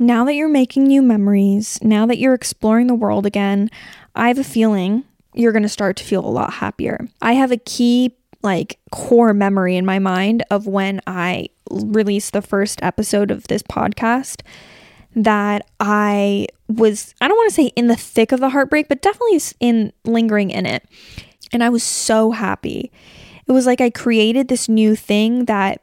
Now 0.00 0.24
that 0.26 0.34
you're 0.34 0.48
making 0.48 0.84
new 0.84 1.02
memories, 1.02 1.78
now 1.82 2.06
that 2.06 2.18
you're 2.18 2.34
exploring 2.34 2.86
the 2.86 2.94
world 2.94 3.26
again, 3.26 3.68
I 4.14 4.28
have 4.28 4.38
a 4.38 4.44
feeling 4.44 5.04
you're 5.34 5.52
going 5.52 5.62
to 5.62 5.68
start 5.68 5.96
to 5.96 6.04
feel 6.04 6.24
a 6.24 6.28
lot 6.28 6.54
happier. 6.54 7.08
I 7.20 7.34
have 7.34 7.52
a 7.52 7.56
key 7.56 8.16
like 8.42 8.78
core 8.90 9.34
memory 9.34 9.76
in 9.76 9.84
my 9.84 9.98
mind 9.98 10.44
of 10.50 10.66
when 10.66 11.00
I 11.06 11.48
released 11.70 12.32
the 12.32 12.42
first 12.42 12.82
episode 12.82 13.30
of 13.30 13.48
this 13.48 13.62
podcast 13.62 14.42
that 15.16 15.68
I 15.80 16.46
was, 16.68 17.14
I 17.20 17.28
don't 17.28 17.36
want 17.36 17.50
to 17.50 17.54
say 17.54 17.66
in 17.74 17.88
the 17.88 17.96
thick 17.96 18.32
of 18.32 18.40
the 18.40 18.50
heartbreak, 18.50 18.88
but 18.88 19.02
definitely 19.02 19.40
in 19.60 19.92
lingering 20.04 20.50
in 20.50 20.66
it. 20.66 20.84
And 21.52 21.64
I 21.64 21.68
was 21.68 21.82
so 21.82 22.30
happy. 22.30 22.92
It 23.46 23.52
was 23.52 23.66
like 23.66 23.80
I 23.80 23.90
created 23.90 24.48
this 24.48 24.68
new 24.68 24.94
thing 24.94 25.46
that 25.46 25.82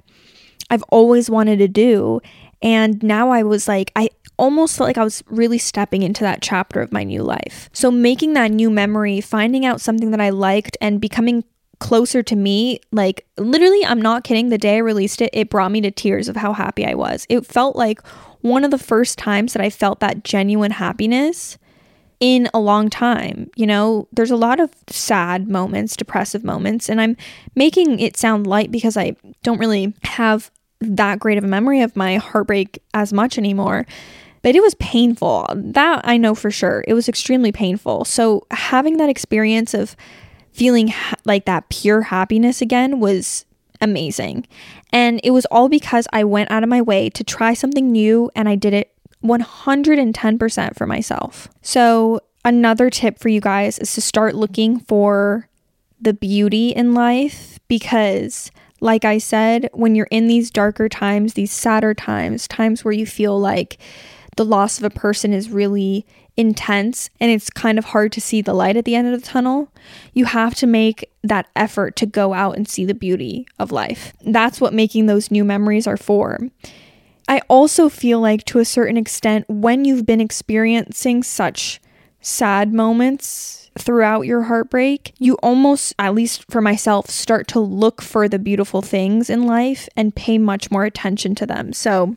I've 0.69 0.83
always 0.89 1.29
wanted 1.29 1.57
to 1.57 1.67
do. 1.67 2.21
And 2.61 3.01
now 3.03 3.29
I 3.29 3.43
was 3.43 3.67
like, 3.67 3.91
I 3.95 4.09
almost 4.37 4.77
felt 4.77 4.87
like 4.87 4.97
I 4.97 5.03
was 5.03 5.23
really 5.27 5.57
stepping 5.57 6.03
into 6.03 6.23
that 6.23 6.41
chapter 6.41 6.81
of 6.81 6.91
my 6.91 7.03
new 7.03 7.23
life. 7.23 7.69
So, 7.73 7.91
making 7.91 8.33
that 8.33 8.51
new 8.51 8.69
memory, 8.69 9.21
finding 9.21 9.65
out 9.65 9.81
something 9.81 10.11
that 10.11 10.21
I 10.21 10.29
liked, 10.29 10.77
and 10.81 11.01
becoming 11.01 11.43
closer 11.85 12.23
to 12.23 12.35
me, 12.35 12.79
like 12.91 13.27
literally, 13.37 13.85
I'm 13.85 14.01
not 14.01 14.23
kidding. 14.23 14.49
The 14.49 14.57
day 14.57 14.77
I 14.77 14.79
released 14.79 15.21
it, 15.21 15.29
it 15.33 15.51
brought 15.51 15.71
me 15.71 15.81
to 15.81 15.91
tears 15.91 16.27
of 16.27 16.35
how 16.35 16.51
happy 16.51 16.83
I 16.83 16.95
was. 16.95 17.27
It 17.29 17.45
felt 17.45 17.75
like 17.75 18.03
one 18.41 18.63
of 18.63 18.71
the 18.71 18.79
first 18.79 19.19
times 19.19 19.53
that 19.53 19.61
I 19.61 19.69
felt 19.69 19.99
that 19.99 20.23
genuine 20.23 20.71
happiness 20.71 21.59
in 22.19 22.49
a 22.55 22.59
long 22.59 22.89
time. 22.89 23.51
You 23.55 23.67
know, 23.67 24.07
there's 24.11 24.31
a 24.31 24.35
lot 24.35 24.59
of 24.59 24.71
sad 24.87 25.47
moments, 25.47 25.95
depressive 25.95 26.43
moments, 26.43 26.89
and 26.89 26.99
I'm 26.99 27.17
making 27.53 27.99
it 27.99 28.17
sound 28.17 28.47
light 28.47 28.71
because 28.71 28.97
I 28.97 29.15
don't 29.43 29.59
really 29.59 29.93
have 30.01 30.49
that 30.81 31.19
great 31.19 31.37
of 31.37 31.43
a 31.43 31.47
memory 31.47 31.81
of 31.81 31.95
my 31.95 32.17
heartbreak 32.17 32.81
as 32.95 33.13
much 33.13 33.37
anymore. 33.37 33.85
But 34.41 34.55
it 34.55 34.63
was 34.63 34.73
painful. 34.75 35.47
That 35.53 36.01
I 36.03 36.17
know 36.17 36.33
for 36.33 36.49
sure. 36.49 36.83
It 36.87 36.95
was 36.95 37.07
extremely 37.07 37.51
painful. 37.51 38.05
So 38.05 38.47
having 38.49 38.97
that 38.97 39.09
experience 39.09 39.75
of 39.75 39.95
feeling 40.55 40.87
ha- 40.87 41.15
like 41.25 41.45
that 41.45 41.69
pure 41.69 42.03
happiness 42.03 42.61
again 42.61 42.99
was 42.99 43.45
amazing. 43.81 44.47
And 44.91 45.19
it 45.23 45.31
was 45.31 45.45
all 45.47 45.67
because 45.67 46.07
I 46.13 46.23
went 46.23 46.49
out 46.49 46.63
of 46.63 46.69
my 46.69 46.81
way 46.81 47.09
to 47.09 47.23
try 47.23 47.53
something 47.53 47.91
new 47.91 48.31
and 48.35 48.47
I 48.47 48.55
did 48.55 48.73
it 48.73 48.93
110% 49.23 50.75
for 50.77 50.87
myself. 50.87 51.49
So, 51.61 52.21
another 52.45 52.89
tip 52.89 53.19
for 53.19 53.27
you 53.27 53.41
guys 53.41 53.79
is 53.79 53.93
to 53.95 54.01
start 54.01 54.35
looking 54.35 54.79
for 54.79 55.49
the 55.99 56.13
beauty 56.13 56.69
in 56.69 56.93
life 56.93 57.59
because, 57.67 58.51
like 58.79 59.03
I 59.03 59.17
said, 59.17 59.69
when 59.73 59.95
you're 59.95 60.07
in 60.11 60.27
these 60.27 60.51
darker 60.51 60.87
times, 60.87 61.33
these 61.33 61.51
sadder 61.51 61.93
times, 61.93 62.47
times 62.47 62.85
where 62.85 62.93
you 62.93 63.05
feel 63.05 63.37
like 63.39 63.77
the 64.37 64.45
loss 64.45 64.77
of 64.77 64.83
a 64.83 64.89
person 64.89 65.33
is 65.33 65.49
really 65.49 66.05
intense 66.37 67.09
and 67.19 67.31
it's 67.31 67.49
kind 67.49 67.77
of 67.77 67.85
hard 67.85 68.11
to 68.11 68.21
see 68.21 68.41
the 68.41 68.53
light 68.53 68.77
at 68.77 68.85
the 68.85 68.95
end 68.95 69.07
of 69.07 69.19
the 69.19 69.25
tunnel, 69.25 69.71
you 70.13 70.25
have 70.25 70.55
to 70.55 70.67
make 70.67 71.09
that 71.23 71.47
effort 71.55 71.95
to 71.97 72.05
go 72.05 72.33
out 72.33 72.55
and 72.55 72.67
see 72.67 72.85
the 72.85 72.93
beauty 72.93 73.47
of 73.59 73.71
life. 73.71 74.13
That's 74.21 74.59
what 74.59 74.73
making 74.73 75.05
those 75.05 75.31
new 75.31 75.43
memories 75.43 75.87
are 75.87 75.97
for. 75.97 76.39
I 77.27 77.41
also 77.49 77.89
feel 77.89 78.19
like, 78.19 78.45
to 78.45 78.59
a 78.59 78.65
certain 78.65 78.97
extent, 78.97 79.45
when 79.47 79.83
you've 79.83 80.05
been 80.05 80.21
experiencing 80.21 81.23
such 81.23 81.81
sad 82.21 82.71
moments 82.73 83.71
throughout 83.77 84.21
your 84.21 84.43
heartbreak, 84.43 85.13
you 85.17 85.35
almost, 85.35 85.93
at 85.97 86.13
least 86.13 86.45
for 86.51 86.61
myself, 86.61 87.09
start 87.09 87.47
to 87.49 87.59
look 87.59 88.01
for 88.01 88.29
the 88.29 88.39
beautiful 88.39 88.81
things 88.81 89.29
in 89.29 89.47
life 89.47 89.89
and 89.97 90.15
pay 90.15 90.37
much 90.37 90.69
more 90.69 90.85
attention 90.85 91.33
to 91.35 91.45
them. 91.45 91.73
So, 91.73 92.15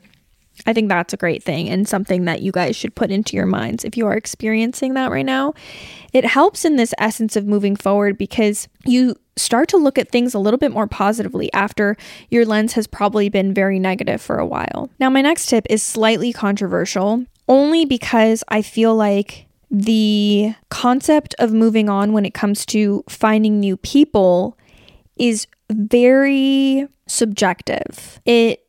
I 0.66 0.72
think 0.72 0.88
that's 0.88 1.12
a 1.12 1.16
great 1.16 1.42
thing 1.42 1.68
and 1.68 1.88
something 1.88 2.24
that 2.24 2.42
you 2.42 2.52
guys 2.52 2.76
should 2.76 2.94
put 2.94 3.10
into 3.10 3.36
your 3.36 3.46
minds 3.46 3.84
if 3.84 3.96
you 3.96 4.06
are 4.06 4.16
experiencing 4.16 4.94
that 4.94 5.10
right 5.10 5.26
now. 5.26 5.54
It 6.12 6.24
helps 6.24 6.64
in 6.64 6.76
this 6.76 6.94
essence 6.98 7.36
of 7.36 7.46
moving 7.46 7.76
forward 7.76 8.18
because 8.18 8.68
you 8.84 9.16
start 9.36 9.68
to 9.68 9.76
look 9.76 9.98
at 9.98 10.10
things 10.10 10.34
a 10.34 10.38
little 10.38 10.58
bit 10.58 10.72
more 10.72 10.86
positively 10.86 11.52
after 11.52 11.96
your 12.30 12.44
lens 12.44 12.72
has 12.72 12.86
probably 12.86 13.28
been 13.28 13.54
very 13.54 13.78
negative 13.78 14.20
for 14.20 14.38
a 14.38 14.46
while. 14.46 14.90
Now, 14.98 15.10
my 15.10 15.22
next 15.22 15.46
tip 15.46 15.66
is 15.70 15.82
slightly 15.82 16.32
controversial 16.32 17.24
only 17.46 17.84
because 17.84 18.44
I 18.48 18.62
feel 18.62 18.94
like 18.94 19.46
the 19.70 20.54
concept 20.70 21.34
of 21.38 21.52
moving 21.52 21.88
on 21.88 22.12
when 22.12 22.24
it 22.24 22.34
comes 22.34 22.64
to 22.66 23.04
finding 23.08 23.60
new 23.60 23.76
people 23.76 24.56
is 25.16 25.46
very 25.70 26.88
subjective. 27.06 28.20
It 28.24 28.67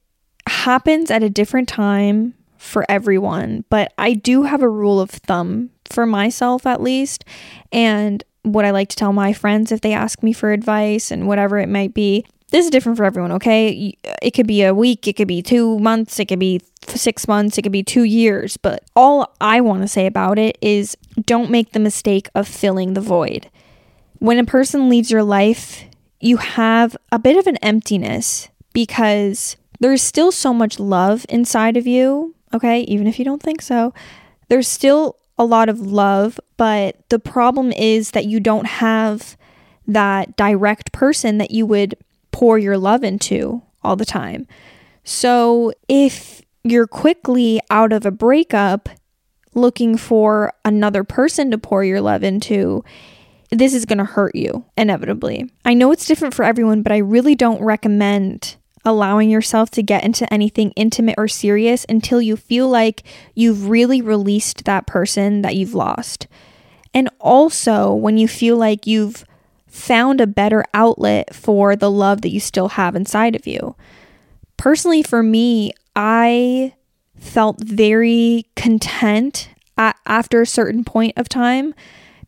happens 0.50 1.10
at 1.10 1.24
a 1.24 1.30
different 1.30 1.70
time 1.70 2.34
for 2.58 2.86
everyone, 2.90 3.64
but 3.70 3.94
I 3.98 4.14
do 4.14 4.44
have 4.44 4.62
a 4.62 4.70
rule 4.70 5.00
of 5.00 5.10
thumb 5.10 5.70
for 5.86 6.06
myself 6.06 6.66
at 6.66 6.82
least. 6.82 7.24
And 7.72 8.24
what 8.44 8.66
I 8.66 8.72
like 8.72 8.90
to 8.90 8.96
tell 8.96 9.14
my 9.14 9.34
friends 9.34 9.72
if 9.72 9.82
they 9.82 9.94
ask 9.94 10.24
me 10.24 10.34
for 10.34 10.52
advice 10.52 11.12
and 11.12 11.28
whatever 11.28 11.58
it 11.58 11.70
might 11.70 11.94
be. 11.94 12.26
This 12.52 12.66
is 12.66 12.72
different 12.72 12.98
for 12.98 13.06
everyone, 13.06 13.32
okay? 13.34 13.96
It 14.24 14.32
could 14.32 14.48
be 14.48 14.64
a 14.64 14.74
week, 14.74 15.08
it 15.08 15.16
could 15.16 15.28
be 15.28 15.42
two 15.42 15.78
months, 15.80 16.20
it 16.20 16.26
could 16.26 16.40
be 16.40 16.62
six 16.88 17.28
months, 17.28 17.58
it 17.58 17.62
could 17.62 17.72
be 17.72 17.84
two 17.84 18.04
years. 18.04 18.58
But 18.58 18.84
all 18.96 19.36
I 19.40 19.62
want 19.62 19.84
to 19.84 19.88
say 19.88 20.08
about 20.08 20.40
it 20.40 20.58
is 20.60 20.98
don't 21.26 21.52
make 21.52 21.74
the 21.74 21.80
mistake 21.80 22.28
of 22.34 22.48
filling 22.48 22.94
the 22.94 23.02
void. 23.02 23.50
When 24.18 24.40
a 24.40 24.46
person 24.46 24.90
leaves 24.90 25.12
your 25.12 25.24
life, 25.24 25.84
you 26.20 26.38
have 26.38 26.98
a 27.12 27.20
bit 27.20 27.38
of 27.38 27.46
an 27.46 27.58
emptiness 27.58 28.50
because 28.74 29.56
there's 29.80 30.02
still 30.02 30.32
so 30.32 30.54
much 30.54 30.80
love 30.80 31.26
inside 31.30 31.78
of 31.78 31.88
you, 31.88 32.36
okay? 32.54 32.82
Even 32.82 33.08
if 33.08 33.20
you 33.20 33.26
don't 33.26 33.42
think 33.42 33.62
so, 33.62 33.94
there's 34.50 34.68
still 34.68 35.16
a 35.38 35.46
lot 35.46 35.70
of 35.70 35.80
love, 35.80 36.40
but 36.58 36.98
the 37.10 37.20
problem 37.20 37.72
is 37.72 38.12
that 38.12 38.26
you 38.26 38.40
don't 38.40 38.68
have 38.68 39.38
that 39.88 40.36
direct 40.36 40.92
person 40.92 41.38
that 41.38 41.52
you 41.52 41.66
would 41.66 41.96
pour 42.32 42.60
your 42.60 42.78
love 42.78 43.04
into 43.04 43.62
all 43.82 43.96
the 43.96 44.06
time. 44.06 44.48
So 45.04 45.74
if 45.88 46.42
you're 46.64 46.88
quickly 46.88 47.60
out 47.70 47.94
of 47.94 48.06
a 48.06 48.12
breakup 48.12 48.90
looking 49.56 49.98
for 49.98 50.54
another 50.64 51.04
person 51.04 51.52
to 51.52 51.58
pour 51.58 51.84
your 51.84 52.02
love 52.02 52.24
into, 52.24 52.84
this 53.50 53.74
is 53.74 53.86
going 53.86 53.98
to 53.98 54.04
hurt 54.04 54.36
you 54.36 54.66
inevitably. 54.78 55.50
I 55.66 55.74
know 55.74 55.92
it's 55.92 56.06
different 56.06 56.36
for 56.36 56.44
everyone, 56.44 56.84
but 56.84 56.92
I 56.92 56.98
really 56.98 57.34
don't 57.34 57.64
recommend 57.64 58.58
allowing 58.86 59.30
yourself 59.30 59.70
to 59.72 59.84
get 59.84 60.04
into 60.04 60.32
anything 60.34 60.72
intimate 60.72 61.16
or 61.18 61.28
serious 61.28 61.86
until 61.90 62.22
you 62.22 62.36
feel 62.36 62.68
like 62.70 63.04
you've 63.36 63.70
really 63.70 64.02
released 64.02 64.66
that 64.66 64.88
person 64.88 65.42
that 65.42 65.56
you've 65.56 65.74
lost. 65.74 66.28
And 66.94 67.10
also 67.20 67.94
when 67.94 68.18
you 68.18 68.28
feel 68.28 68.58
like 68.58 68.88
you've 68.88 69.26
found 69.68 70.20
a 70.20 70.28
better 70.28 70.66
outlet 70.74 71.36
for 71.36 71.76
the 71.76 71.92
love 71.92 72.22
that 72.22 72.32
you 72.32 72.40
still 72.40 72.70
have 72.70 72.96
inside 72.96 73.36
of 73.36 73.46
you. 73.46 73.76
Personally, 74.58 75.04
for 75.04 75.22
me, 75.22 75.72
I 75.96 76.74
felt 77.16 77.64
very 77.64 78.46
content 78.56 79.50
after 79.78 80.42
a 80.42 80.48
certain 80.48 80.84
point 80.84 81.14
of 81.18 81.30
time 81.30 81.74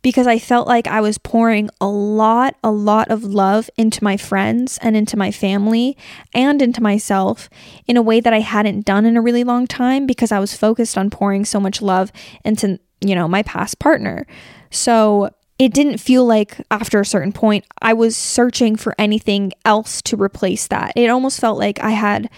because 0.02 0.26
I 0.26 0.38
felt 0.38 0.66
like 0.66 0.86
I 0.86 1.00
was 1.00 1.16
pouring 1.16 1.70
a 1.80 1.86
lot, 1.86 2.56
a 2.62 2.70
lot 2.70 3.10
of 3.10 3.24
love 3.24 3.70
into 3.76 4.02
my 4.02 4.16
friends 4.16 4.78
and 4.82 4.96
into 4.96 5.16
my 5.16 5.30
family 5.30 5.96
and 6.34 6.60
into 6.60 6.82
myself 6.82 7.48
in 7.86 7.96
a 7.96 8.02
way 8.02 8.20
that 8.20 8.32
I 8.32 8.40
hadn't 8.40 8.84
done 8.84 9.06
in 9.06 9.16
a 9.16 9.22
really 9.22 9.44
long 9.44 9.66
time 9.66 10.06
because 10.06 10.32
I 10.32 10.40
was 10.40 10.56
focused 10.56 10.98
on 10.98 11.10
pouring 11.10 11.44
so 11.44 11.60
much 11.60 11.80
love 11.80 12.12
into, 12.44 12.80
you 13.00 13.14
know, 13.14 13.28
my 13.28 13.42
past 13.42 13.78
partner. 13.78 14.26
So 14.70 15.30
it 15.58 15.72
didn't 15.72 15.98
feel 15.98 16.24
like 16.24 16.56
after 16.70 16.98
a 16.98 17.06
certain 17.06 17.32
point 17.32 17.64
I 17.80 17.92
was 17.92 18.16
searching 18.16 18.74
for 18.74 18.94
anything 18.98 19.52
else 19.64 20.02
to 20.02 20.16
replace 20.16 20.66
that. 20.66 20.92
It 20.96 21.08
almost 21.08 21.40
felt 21.40 21.58
like 21.58 21.78
I 21.80 21.90
had 21.90 22.28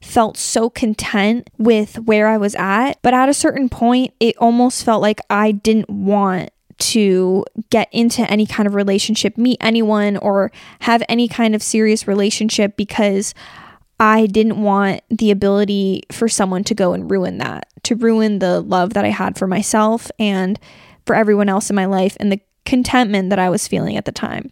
felt 0.00 0.36
so 0.36 0.68
content 0.68 1.48
with 1.58 1.96
where 2.00 2.26
I 2.26 2.36
was 2.36 2.56
at. 2.56 2.94
But 3.02 3.14
at 3.14 3.28
a 3.28 3.34
certain 3.34 3.68
point, 3.68 4.12
it 4.18 4.36
almost 4.38 4.84
felt 4.84 5.00
like 5.00 5.20
I 5.30 5.52
didn't 5.52 5.88
want 5.88 6.50
to 6.82 7.44
get 7.70 7.88
into 7.92 8.28
any 8.30 8.46
kind 8.46 8.66
of 8.66 8.74
relationship, 8.74 9.38
meet 9.38 9.58
anyone, 9.60 10.16
or 10.16 10.50
have 10.80 11.02
any 11.08 11.28
kind 11.28 11.54
of 11.54 11.62
serious 11.62 12.06
relationship 12.06 12.76
because 12.76 13.34
I 14.00 14.26
didn't 14.26 14.60
want 14.60 15.02
the 15.10 15.30
ability 15.30 16.02
for 16.10 16.28
someone 16.28 16.64
to 16.64 16.74
go 16.74 16.92
and 16.92 17.10
ruin 17.10 17.38
that, 17.38 17.68
to 17.84 17.94
ruin 17.94 18.40
the 18.40 18.60
love 18.60 18.94
that 18.94 19.04
I 19.04 19.10
had 19.10 19.38
for 19.38 19.46
myself 19.46 20.10
and 20.18 20.58
for 21.06 21.14
everyone 21.14 21.48
else 21.48 21.70
in 21.70 21.76
my 21.76 21.86
life 21.86 22.16
and 22.18 22.32
the 22.32 22.40
contentment 22.64 23.30
that 23.30 23.38
I 23.38 23.48
was 23.48 23.68
feeling 23.68 23.96
at 23.96 24.04
the 24.04 24.12
time. 24.12 24.50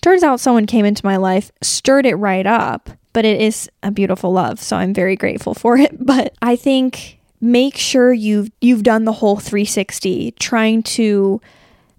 Turns 0.00 0.22
out 0.22 0.40
someone 0.40 0.66
came 0.66 0.84
into 0.84 1.04
my 1.04 1.16
life, 1.16 1.52
stirred 1.62 2.06
it 2.06 2.14
right 2.14 2.46
up, 2.46 2.90
but 3.12 3.24
it 3.24 3.40
is 3.40 3.70
a 3.82 3.90
beautiful 3.90 4.32
love, 4.32 4.58
so 4.58 4.76
I'm 4.76 4.94
very 4.94 5.16
grateful 5.16 5.54
for 5.54 5.76
it. 5.76 5.96
But 6.04 6.34
I 6.42 6.56
think 6.56 7.20
make 7.40 7.76
sure 7.76 8.12
you've 8.12 8.50
you've 8.60 8.82
done 8.82 9.04
the 9.04 9.12
whole 9.12 9.36
360 9.36 10.32
trying 10.32 10.82
to 10.82 11.40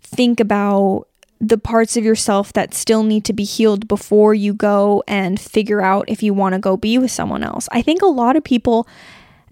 think 0.01 0.39
about 0.39 1.07
the 1.39 1.57
parts 1.57 1.97
of 1.97 2.03
yourself 2.03 2.53
that 2.53 2.73
still 2.73 3.03
need 3.03 3.25
to 3.25 3.33
be 3.33 3.43
healed 3.43 3.87
before 3.87 4.33
you 4.33 4.53
go 4.53 5.03
and 5.07 5.39
figure 5.39 5.81
out 5.81 6.05
if 6.07 6.21
you 6.21 6.33
want 6.33 6.53
to 6.53 6.59
go 6.59 6.77
be 6.77 6.99
with 6.99 7.09
someone 7.09 7.43
else. 7.43 7.67
I 7.71 7.81
think 7.81 8.01
a 8.01 8.07
lot 8.07 8.35
of 8.35 8.43
people 8.43 8.87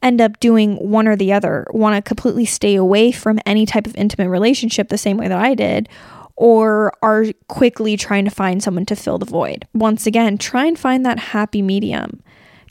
end 0.02 0.22
up 0.22 0.40
doing 0.40 0.76
one 0.76 1.08
or 1.08 1.16
the 1.16 1.34
other, 1.34 1.68
want 1.72 1.96
to 1.96 2.02
completely 2.08 2.46
stay 2.46 2.76
away 2.76 3.12
from 3.12 3.40
any 3.46 3.66
type 3.66 3.88
of 3.88 3.96
intimate 3.96 4.30
relationship 4.30 4.90
the 4.90 4.98
same 4.98 5.18
way 5.18 5.28
that 5.28 5.40
I 5.40 5.56
did, 5.56 5.90
or 6.36 6.94
are 7.02 7.26
quickly 7.48 7.98
trying 7.98 8.24
to 8.24 8.32
find 8.32 8.64
someone 8.64 8.86
to 8.86 8.96
fill 8.96 9.18
the 9.18 9.26
void. 9.26 9.68
Once 9.74 10.06
again, 10.06 10.38
try 10.38 10.66
and 10.66 10.80
find 10.80 11.06
that 11.06 11.20
happy 11.20 11.62
medium. 11.62 12.22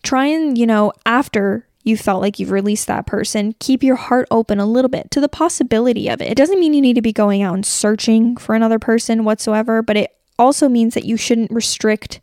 Try 0.03 0.27
and, 0.27 0.57
you 0.57 0.67
know, 0.67 0.93
after 1.05 1.68
you 1.83 1.97
felt 1.97 2.21
like 2.21 2.39
you've 2.39 2.51
released 2.51 2.87
that 2.87 3.07
person, 3.07 3.55
keep 3.59 3.83
your 3.83 3.97
heart 3.97 4.29
open 4.31 4.59
a 4.59 4.67
little 4.67 4.89
bit 4.89 5.11
to 5.13 5.21
the 5.21 5.29
possibility 5.29 6.09
of 6.09 6.21
it. 6.21 6.31
It 6.31 6.37
doesn't 6.37 6.61
mean 6.61 6.75
you 6.75 6.83
need 6.83 6.95
to 6.95 7.03
be 7.03 7.13
going 7.13 7.43
out 7.43 7.55
and 7.55 7.65
searching 7.65 8.37
for 8.37 8.55
another 8.55 8.79
person 8.79 9.25
whatsoever, 9.25 9.83
but 9.83 9.97
it 9.97 10.15
also 10.39 10.69
means 10.69 10.95
that 10.95 11.05
you 11.05 11.17
shouldn't 11.17 11.51
restrict 11.51 12.21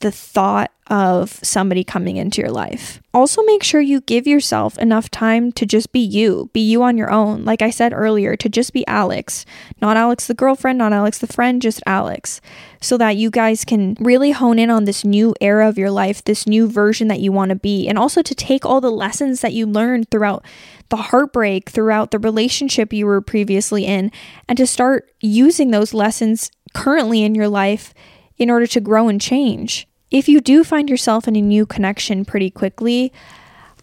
the 0.00 0.12
thought 0.12 0.70
of 0.88 1.38
somebody 1.42 1.84
coming 1.84 2.16
into 2.16 2.40
your 2.40 2.50
life. 2.50 3.02
Also, 3.12 3.42
make 3.42 3.62
sure 3.62 3.80
you 3.80 4.00
give 4.00 4.26
yourself 4.26 4.78
enough 4.78 5.10
time 5.10 5.52
to 5.52 5.66
just 5.66 5.92
be 5.92 6.00
you, 6.00 6.48
be 6.52 6.60
you 6.60 6.82
on 6.82 6.96
your 6.96 7.10
own. 7.10 7.44
Like 7.44 7.60
I 7.60 7.70
said 7.70 7.92
earlier, 7.92 8.36
to 8.36 8.48
just 8.48 8.72
be 8.72 8.86
Alex, 8.86 9.44
not 9.82 9.96
Alex 9.96 10.26
the 10.26 10.34
girlfriend, 10.34 10.78
not 10.78 10.92
Alex 10.92 11.18
the 11.18 11.26
friend, 11.26 11.60
just 11.60 11.82
Alex, 11.84 12.40
so 12.80 12.96
that 12.96 13.16
you 13.16 13.30
guys 13.30 13.64
can 13.64 13.96
really 14.00 14.30
hone 14.30 14.58
in 14.58 14.70
on 14.70 14.84
this 14.84 15.04
new 15.04 15.34
era 15.40 15.68
of 15.68 15.76
your 15.76 15.90
life, 15.90 16.24
this 16.24 16.46
new 16.46 16.66
version 16.66 17.08
that 17.08 17.20
you 17.20 17.32
want 17.32 17.50
to 17.50 17.56
be, 17.56 17.86
and 17.86 17.98
also 17.98 18.22
to 18.22 18.34
take 18.34 18.64
all 18.64 18.80
the 18.80 18.90
lessons 18.90 19.42
that 19.42 19.52
you 19.52 19.66
learned 19.66 20.10
throughout 20.10 20.44
the 20.88 20.96
heartbreak, 20.96 21.68
throughout 21.68 22.12
the 22.12 22.18
relationship 22.18 22.92
you 22.92 23.04
were 23.04 23.20
previously 23.20 23.84
in, 23.84 24.10
and 24.48 24.56
to 24.56 24.66
start 24.66 25.10
using 25.20 25.70
those 25.70 25.92
lessons 25.92 26.50
currently 26.72 27.22
in 27.22 27.34
your 27.34 27.48
life 27.48 27.92
in 28.38 28.48
order 28.48 28.66
to 28.66 28.80
grow 28.80 29.08
and 29.08 29.20
change 29.20 29.87
if 30.10 30.28
you 30.28 30.40
do 30.40 30.64
find 30.64 30.88
yourself 30.88 31.28
in 31.28 31.36
a 31.36 31.42
new 31.42 31.66
connection 31.66 32.24
pretty 32.24 32.50
quickly, 32.50 33.12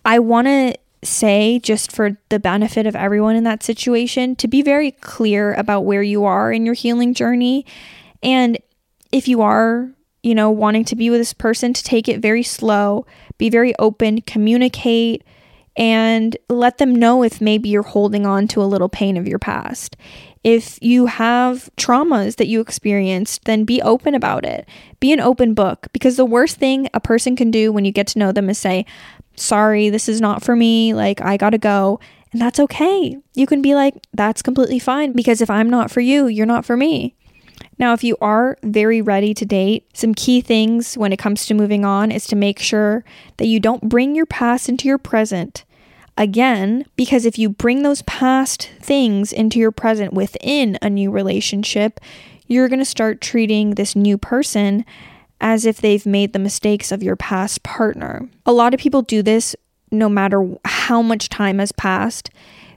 I 0.04 0.20
want 0.20 0.48
to 0.48 0.76
say, 1.04 1.60
just 1.60 1.92
for 1.92 2.18
the 2.30 2.40
benefit 2.40 2.88
of 2.88 2.96
everyone 2.96 3.36
in 3.36 3.44
that 3.44 3.64
situation, 3.64 4.36
to 4.38 4.48
be 4.48 4.62
very 4.62 4.92
clear 4.92 5.54
about 5.54 5.82
where 5.82 6.04
you 6.04 6.26
are 6.26 6.52
in 6.52 6.66
your 6.66 6.74
healing 6.74 7.14
journey. 7.14 7.66
And 8.24 8.58
if 9.12 9.28
you 9.28 9.42
are, 9.42 9.92
you 10.24 10.34
know, 10.34 10.50
wanting 10.50 10.86
to 10.86 10.96
be 10.96 11.10
with 11.10 11.20
this 11.20 11.34
person, 11.34 11.74
to 11.74 11.84
take 11.84 12.08
it 12.08 12.22
very 12.22 12.44
slow, 12.44 13.06
be 13.38 13.50
very 13.50 13.74
open, 13.78 14.22
communicate, 14.22 15.24
and 15.78 16.36
let 16.50 16.78
them 16.78 16.96
know 16.96 17.24
if 17.24 17.42
maybe 17.42 17.70
you're 17.70 17.84
holding 17.84 18.26
on 18.26 18.48
to 18.48 18.62
a 18.62 18.66
little 18.66 18.90
pain 18.90 19.18
of 19.18 19.28
your 19.28 19.40
past. 19.40 19.96
If 20.46 20.78
you 20.80 21.08
have 21.08 21.72
traumas 21.76 22.36
that 22.36 22.46
you 22.46 22.62
experienced, 22.62 23.46
then 23.46 23.64
be 23.64 23.82
open 23.82 24.14
about 24.14 24.46
it. 24.46 24.70
Be 25.00 25.12
an 25.12 25.20
open 25.20 25.56
book 25.56 25.88
because 25.92 26.18
the 26.18 26.26
worst 26.26 26.58
thing 26.58 26.88
a 26.94 27.00
person 27.00 27.36
can 27.36 27.50
do 27.50 27.72
when 27.72 27.84
you 27.84 27.92
get 27.92 28.06
to 28.10 28.20
know 28.20 28.32
them 28.32 28.48
is 28.52 28.60
say, 28.60 28.86
Sorry, 29.36 29.90
this 29.90 30.08
is 30.08 30.22
not 30.22 30.44
for 30.44 30.56
me. 30.56 30.94
Like, 30.94 31.20
I 31.20 31.36
gotta 31.36 31.58
go. 31.58 32.00
And 32.32 32.40
that's 32.40 32.60
okay. 32.60 33.18
You 33.34 33.48
can 33.48 33.64
be 33.64 33.74
like, 33.74 33.96
That's 34.14 34.44
completely 34.44 34.78
fine 34.78 35.14
because 35.14 35.42
if 35.42 35.50
I'm 35.50 35.68
not 35.68 35.90
for 35.90 36.02
you, 36.02 36.28
you're 36.28 36.46
not 36.46 36.64
for 36.64 36.78
me. 36.78 37.16
Now, 37.80 37.94
if 37.94 38.04
you 38.04 38.16
are 38.22 38.56
very 38.62 39.02
ready 39.02 39.34
to 39.34 39.46
date, 39.48 39.88
some 39.98 40.14
key 40.14 40.42
things 40.42 40.96
when 40.96 41.12
it 41.12 41.18
comes 41.18 41.48
to 41.48 41.56
moving 41.56 41.84
on 41.86 42.12
is 42.12 42.28
to 42.28 42.36
make 42.36 42.60
sure 42.60 43.04
that 43.38 43.48
you 43.48 43.60
don't 43.60 43.90
bring 43.90 44.14
your 44.14 44.28
past 44.28 44.70
into 44.70 44.88
your 44.88 45.00
present 45.00 45.66
again, 46.18 46.86
because 46.96 47.26
if 47.26 47.38
you 47.38 47.50
bring 47.50 47.84
those 47.84 48.02
past 48.04 48.70
things 48.82 49.34
into 49.34 49.60
your 49.60 49.72
present 49.72 50.14
within 50.14 50.78
a 50.82 50.90
new 50.90 51.12
relationship, 51.12 52.00
you're 52.48 52.70
going 52.70 52.80
to 52.80 52.86
start 52.86 53.22
treating 53.22 53.72
this 53.72 53.96
new 53.96 54.18
person 54.18 54.86
as 55.42 55.66
if 55.66 55.82
they've 55.82 56.06
made 56.06 56.32
the 56.32 56.40
mistakes 56.40 56.92
of 56.92 57.04
your 57.04 57.16
past 57.16 57.64
partner. 57.64 58.30
A 58.46 58.54
lot 58.54 58.74
of 58.74 58.80
people 58.80 59.02
do 59.02 59.22
this 59.22 59.56
no 59.92 60.10
matter 60.10 60.48
how 60.64 61.02
much 61.02 61.30
time 61.30 61.60
has 61.60 61.72
passed, 61.72 62.30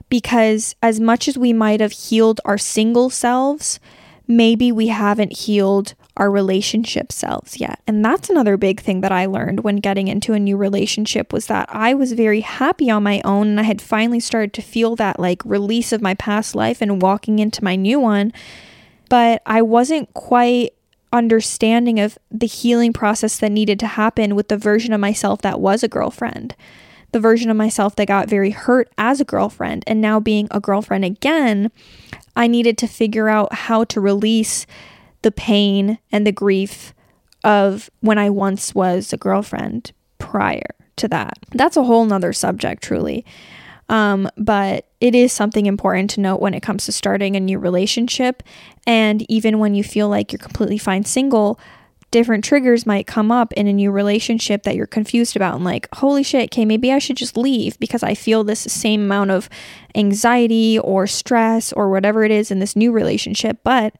because 0.09 0.75
as 0.81 0.99
much 0.99 1.27
as 1.27 1.37
we 1.37 1.53
might 1.53 1.79
have 1.79 1.91
healed 1.91 2.41
our 2.45 2.57
single 2.57 3.09
selves, 3.09 3.79
maybe 4.27 4.71
we 4.71 4.87
haven't 4.87 5.37
healed 5.37 5.93
our 6.19 6.29
relationship 6.29 7.13
selves 7.13 7.61
yet. 7.61 7.79
And 7.87 8.03
that's 8.03 8.29
another 8.29 8.57
big 8.57 8.81
thing 8.81 8.99
that 9.01 9.11
I 9.11 9.25
learned 9.25 9.61
when 9.61 9.77
getting 9.77 10.09
into 10.09 10.33
a 10.33 10.39
new 10.39 10.57
relationship 10.57 11.31
was 11.31 11.47
that 11.47 11.67
I 11.71 11.93
was 11.93 12.11
very 12.11 12.41
happy 12.41 12.91
on 12.91 13.03
my 13.03 13.21
own 13.23 13.47
and 13.47 13.59
I 13.59 13.63
had 13.63 13.81
finally 13.81 14.19
started 14.19 14.53
to 14.53 14.61
feel 14.61 14.97
that 14.97 15.17
like 15.17 15.41
release 15.45 15.93
of 15.93 16.01
my 16.01 16.13
past 16.15 16.55
life 16.55 16.81
and 16.81 17.01
walking 17.01 17.39
into 17.39 17.63
my 17.63 17.77
new 17.77 18.01
one. 18.01 18.33
But 19.07 19.41
I 19.45 19.61
wasn't 19.61 20.13
quite 20.13 20.73
understanding 21.13 22.01
of 22.01 22.19
the 22.29 22.45
healing 22.45 22.91
process 22.91 23.37
that 23.39 23.51
needed 23.51 23.79
to 23.79 23.87
happen 23.87 24.35
with 24.35 24.49
the 24.49 24.57
version 24.57 24.91
of 24.91 24.99
myself 24.99 25.41
that 25.41 25.61
was 25.61 25.83
a 25.83 25.87
girlfriend. 25.87 26.53
The 27.13 27.21
version 27.21 27.49
of 27.49 27.55
myself 27.55 27.95
that 27.95 28.09
got 28.09 28.29
very 28.29 28.51
hurt 28.51 28.91
as 28.97 29.21
a 29.21 29.25
girlfriend 29.25 29.85
and 29.87 30.01
now 30.01 30.19
being 30.19 30.49
a 30.51 30.59
girlfriend 30.59 31.05
again, 31.05 31.71
I 32.35 32.47
needed 32.47 32.77
to 32.79 32.87
figure 32.87 33.29
out 33.29 33.53
how 33.53 33.85
to 33.85 34.01
release 34.01 34.67
the 35.21 35.31
pain 35.31 35.99
and 36.11 36.25
the 36.25 36.31
grief 36.31 36.93
of 37.43 37.89
when 38.01 38.17
I 38.17 38.29
once 38.29 38.75
was 38.75 39.13
a 39.13 39.17
girlfriend 39.17 39.91
prior 40.17 40.75
to 40.97 41.07
that. 41.07 41.39
That's 41.51 41.77
a 41.77 41.83
whole 41.83 42.05
nother 42.05 42.33
subject, 42.33 42.83
truly. 42.83 43.25
Um, 43.87 44.29
but 44.37 44.85
it 45.01 45.15
is 45.15 45.33
something 45.33 45.65
important 45.65 46.11
to 46.11 46.21
note 46.21 46.41
when 46.41 46.53
it 46.53 46.61
comes 46.61 46.85
to 46.85 46.91
starting 46.91 47.35
a 47.35 47.39
new 47.39 47.57
relationship. 47.57 48.43
And 48.85 49.29
even 49.29 49.59
when 49.59 49.73
you 49.73 49.83
feel 49.83 50.09
like 50.09 50.31
you're 50.31 50.39
completely 50.39 50.77
fine 50.77 51.05
single, 51.05 51.59
different 52.11 52.43
triggers 52.43 52.85
might 52.85 53.07
come 53.07 53.31
up 53.31 53.53
in 53.53 53.67
a 53.67 53.73
new 53.73 53.91
relationship 53.91 54.63
that 54.63 54.75
you're 54.75 54.87
confused 54.87 55.35
about 55.35 55.55
and 55.55 55.63
like, 55.63 55.87
holy 55.95 56.23
shit, 56.23 56.51
okay, 56.51 56.65
maybe 56.65 56.91
I 56.91 56.99
should 56.99 57.17
just 57.17 57.37
leave 57.37 57.79
because 57.79 58.03
I 58.03 58.13
feel 58.13 58.43
this 58.43 58.59
same 58.59 59.03
amount 59.03 59.31
of 59.31 59.49
anxiety 59.95 60.79
or 60.79 61.07
stress 61.07 61.71
or 61.73 61.89
whatever 61.89 62.23
it 62.23 62.31
is 62.31 62.51
in 62.51 62.59
this 62.59 62.75
new 62.75 62.91
relationship. 62.91 63.59
But 63.63 63.95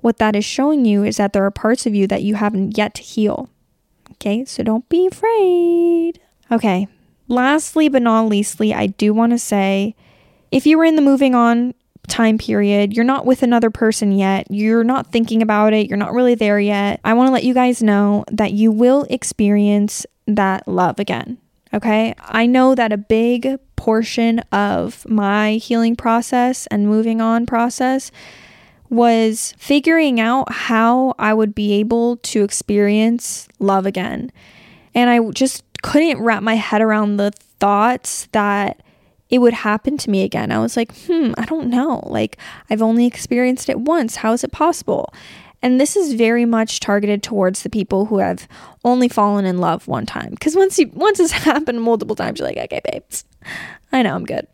what 0.00 0.18
that 0.18 0.36
is 0.36 0.44
showing 0.44 0.84
you 0.84 1.04
is 1.04 1.16
that 1.16 1.32
there 1.32 1.44
are 1.44 1.50
parts 1.50 1.86
of 1.86 1.94
you 1.94 2.06
that 2.06 2.22
you 2.22 2.34
haven't 2.34 2.76
yet 2.76 2.94
to 2.94 3.02
heal. 3.02 3.48
Okay, 4.12 4.44
so 4.44 4.62
don't 4.62 4.88
be 4.88 5.06
afraid. 5.06 6.20
Okay, 6.50 6.88
lastly 7.28 7.88
but 7.88 8.02
not 8.02 8.26
leastly, 8.26 8.74
I 8.74 8.88
do 8.88 9.14
want 9.14 9.32
to 9.32 9.38
say 9.38 9.94
if 10.50 10.66
you 10.66 10.78
were 10.78 10.84
in 10.84 10.96
the 10.96 11.02
moving 11.02 11.34
on 11.34 11.74
time 12.08 12.38
period, 12.38 12.94
you're 12.94 13.04
not 13.04 13.24
with 13.24 13.42
another 13.42 13.70
person 13.70 14.12
yet, 14.12 14.46
you're 14.50 14.84
not 14.84 15.12
thinking 15.12 15.42
about 15.42 15.72
it, 15.72 15.86
you're 15.88 15.96
not 15.96 16.12
really 16.12 16.34
there 16.34 16.58
yet, 16.58 17.00
I 17.04 17.14
want 17.14 17.28
to 17.28 17.32
let 17.32 17.44
you 17.44 17.54
guys 17.54 17.82
know 17.82 18.24
that 18.30 18.52
you 18.52 18.72
will 18.72 19.06
experience 19.08 20.04
that 20.26 20.66
love 20.66 20.98
again. 20.98 21.38
Okay. 21.72 22.14
I 22.18 22.46
know 22.46 22.74
that 22.74 22.92
a 22.92 22.96
big 22.96 23.58
portion 23.76 24.40
of 24.52 25.08
my 25.08 25.52
healing 25.54 25.96
process 25.96 26.66
and 26.66 26.86
moving 26.86 27.20
on 27.20 27.46
process 27.46 28.10
was 28.90 29.54
figuring 29.56 30.20
out 30.20 30.52
how 30.52 31.14
I 31.18 31.32
would 31.32 31.54
be 31.54 31.74
able 31.74 32.16
to 32.18 32.42
experience 32.42 33.48
love 33.60 33.86
again. 33.86 34.30
And 34.94 35.08
I 35.08 35.20
just 35.30 35.62
couldn't 35.82 36.20
wrap 36.20 36.42
my 36.42 36.56
head 36.56 36.82
around 36.82 37.16
the 37.16 37.30
thoughts 37.60 38.28
that 38.32 38.82
it 39.30 39.38
would 39.38 39.54
happen 39.54 39.96
to 39.96 40.10
me 40.10 40.24
again. 40.24 40.50
I 40.50 40.58
was 40.58 40.76
like, 40.76 40.92
hmm, 41.06 41.32
I 41.38 41.44
don't 41.44 41.70
know. 41.70 42.02
Like, 42.06 42.36
I've 42.68 42.82
only 42.82 43.06
experienced 43.06 43.68
it 43.68 43.78
once. 43.78 44.16
How 44.16 44.32
is 44.32 44.42
it 44.42 44.50
possible? 44.50 45.14
And 45.62 45.80
this 45.80 45.94
is 45.94 46.14
very 46.14 46.44
much 46.44 46.80
targeted 46.80 47.22
towards 47.22 47.62
the 47.62 47.70
people 47.70 48.06
who 48.06 48.18
have 48.18 48.48
only 48.84 49.08
fallen 49.08 49.44
in 49.44 49.58
love 49.58 49.86
one 49.86 50.06
time. 50.06 50.30
Because 50.30 50.56
once 50.56 50.78
you 50.78 50.90
once 50.94 51.20
it's 51.20 51.32
happened 51.46 51.82
multiple 51.82 52.16
times, 52.16 52.40
you're 52.40 52.48
like, 52.48 52.56
okay, 52.56 52.80
babes, 52.90 53.24
I 53.92 54.02
know 54.02 54.14
I'm 54.14 54.24
good. 54.24 54.48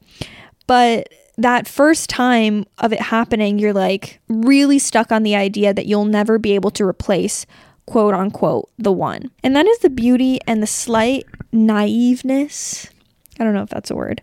But 0.67 1.09
that 1.39 1.69
first 1.69 2.09
time 2.09 2.65
of 2.79 2.93
it 2.93 3.01
happening, 3.01 3.59
you're 3.59 3.73
like 3.73 4.21
really 4.29 4.79
stuck 4.79 5.13
on 5.13 5.23
the 5.23 5.37
idea 5.37 5.75
that 5.75 5.87
you'll 5.87 6.05
never 6.05 6.39
be 6.39 6.55
able 6.55 6.71
to 6.73 6.85
replace 6.85 7.47
quote 7.87 8.15
unquote 8.15 8.71
the 8.79 8.93
one. 8.93 9.31
And 9.43 9.55
that 9.55 9.67
is 9.67 9.79
the 9.79 9.91
beauty 9.91 10.41
and 10.47 10.63
the 10.63 10.67
slight 10.67 11.25
naiveness. 11.53 12.91
I 13.39 13.45
don't 13.45 13.55
know 13.55 13.63
if 13.63 13.71
that's 13.71 13.91
a 13.91 13.97
word 13.97 14.23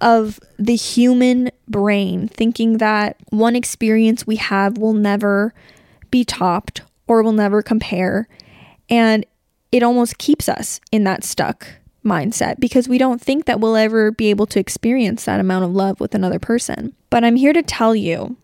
of 0.00 0.40
the 0.58 0.76
human 0.76 1.50
brain 1.68 2.26
thinking 2.28 2.78
that 2.78 3.16
one 3.28 3.54
experience 3.54 4.26
we 4.26 4.36
have 4.36 4.78
will 4.78 4.94
never 4.94 5.52
be 6.10 6.24
topped 6.24 6.80
or 7.06 7.22
will 7.22 7.32
never 7.32 7.62
compare. 7.62 8.26
And 8.88 9.26
it 9.70 9.82
almost 9.82 10.18
keeps 10.18 10.48
us 10.48 10.80
in 10.90 11.04
that 11.04 11.22
stuck 11.22 11.66
mindset 12.04 12.58
because 12.58 12.88
we 12.88 12.98
don't 12.98 13.20
think 13.20 13.44
that 13.44 13.60
we'll 13.60 13.76
ever 13.76 14.10
be 14.10 14.30
able 14.30 14.46
to 14.46 14.60
experience 14.60 15.24
that 15.24 15.40
amount 15.40 15.64
of 15.64 15.74
love 15.74 16.00
with 16.00 16.14
another 16.14 16.38
person. 16.38 16.94
But 17.10 17.24
I'm 17.24 17.36
here 17.36 17.52
to 17.52 17.62
tell 17.62 17.94
you 17.94 18.36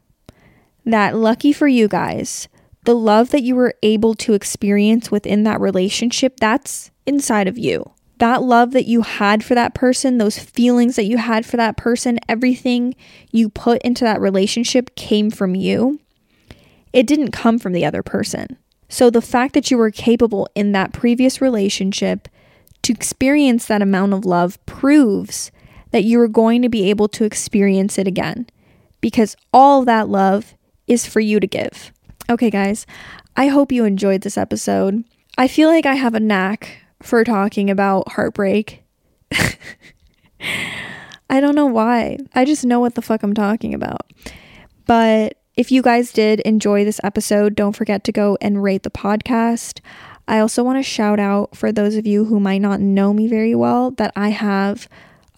that 0.85 1.17
lucky 1.17 1.53
for 1.53 1.67
you 1.67 1.89
guys, 1.89 2.49
the 2.85 2.95
love 2.95 3.31
that 3.31 3.43
you 3.43 3.55
were 3.57 3.75
able 3.83 4.15
to 4.15 4.35
experience 4.35 5.11
within 5.11 5.43
that 5.45 5.61
relationship, 5.61 6.39
that's 6.39 6.91
inside 7.07 7.49
of 7.49 7.59
you. 7.59 7.93
That 8.19 8.43
love 8.43 8.71
that 8.71 8.87
you 8.87 9.03
had 9.03 9.45
for 9.45 9.55
that 9.55 9.75
person, 9.75 10.17
those 10.17 10.39
feelings 10.39 10.97
that 10.97 11.05
you 11.05 11.19
had 11.19 11.45
for 11.45 11.59
that 11.59 11.77
person, 11.77 12.19
everything 12.29 12.95
you 13.31 13.51
put 13.51 13.83
into 13.83 14.05
that 14.05 14.21
relationship 14.21 14.95
came 14.97 15.31
from 15.31 15.55
you. 15.55 16.01
It 16.93 17.07
didn't 17.07 17.33
come 17.33 17.59
from 17.59 17.75
the 17.75 17.85
other 17.85 18.03
person. 18.03 18.57
So 18.89 19.11
the 19.11 19.21
fact 19.21 19.53
that 19.55 19.71
you 19.71 19.77
were 19.77 19.91
capable 19.91 20.49
in 20.55 20.73
that 20.73 20.93
previous 20.93 21.41
relationship 21.41 22.29
to 22.87 22.93
experience 22.93 23.67
that 23.67 23.83
amount 23.83 24.13
of 24.13 24.25
love 24.25 24.65
proves 24.65 25.51
that 25.91 26.05
you 26.05 26.21
are 26.21 26.29
going 26.29 26.63
to 26.63 26.69
be 26.69 26.89
able 26.89 27.09
to 27.09 27.25
experience 27.25 27.99
it 27.99 28.07
again 28.07 28.47
because 29.01 29.35
all 29.53 29.85
that 29.85 30.09
love 30.09 30.55
is 30.87 31.05
for 31.05 31.19
you 31.19 31.41
to 31.41 31.49
give. 31.49 31.93
Okay, 32.31 32.49
guys, 32.49 32.87
I 33.37 33.49
hope 33.49 33.73
you 33.73 33.85
enjoyed 33.85 34.21
this 34.21 34.39
episode. 34.39 35.03
I 35.37 35.49
feel 35.49 35.69
like 35.69 35.85
I 35.85 35.95
have 35.95 36.15
a 36.15 36.21
knack 36.21 36.79
for 37.03 37.25
talking 37.25 37.71
about 37.71 38.13
heartbreak. 38.13 38.85
I 41.29 41.41
don't 41.41 41.57
know 41.57 41.67
why. 41.67 42.19
I 42.37 42.45
just 42.45 42.65
know 42.65 42.79
what 42.79 42.95
the 42.95 43.03
fuck 43.03 43.25
I'm 43.25 43.35
talking 43.35 43.75
about. 43.75 44.13
But 44.87 45.39
if 45.57 45.73
you 45.73 45.83
guys 45.83 46.13
did 46.13 46.39
enjoy 46.41 46.85
this 46.85 47.01
episode, 47.03 47.57
don't 47.57 47.75
forget 47.75 48.05
to 48.05 48.13
go 48.13 48.39
and 48.41 48.63
rate 48.63 48.85
the 48.85 48.91
podcast. 48.91 49.81
I 50.29 50.41
also 50.41 50.65
want 50.65 50.79
to 50.79 50.83
shout 50.83 51.21
out 51.21 51.57
for 51.57 51.71
those 51.71 51.95
of 51.97 52.07
you 52.07 52.25
who 52.25 52.41
might 52.41 52.61
not 52.61 52.81
know 52.81 53.13
me 53.13 53.29
very 53.29 53.55
well 53.55 53.93
that 53.93 54.13
I 54.17 54.31
have 54.31 54.89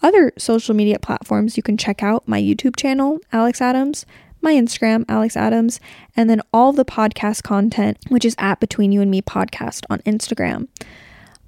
other 0.01 0.31
social 0.37 0.73
media 0.73 0.97
platforms 0.97 1.57
you 1.57 1.63
can 1.63 1.77
check 1.77 2.01
out 2.01 2.27
my 2.27 2.41
YouTube 2.41 2.75
channel, 2.75 3.19
Alex 3.31 3.61
Adams, 3.61 4.05
my 4.41 4.53
Instagram, 4.53 5.05
Alex 5.09 5.35
Adams, 5.35 5.79
and 6.15 6.29
then 6.29 6.41
all 6.53 6.71
the 6.71 6.85
podcast 6.85 7.43
content, 7.43 7.97
which 8.07 8.25
is 8.25 8.35
at 8.37 8.59
Between 8.59 8.91
You 8.91 9.01
and 9.01 9.11
Me 9.11 9.21
podcast 9.21 9.83
on 9.89 9.99
Instagram. 9.99 10.67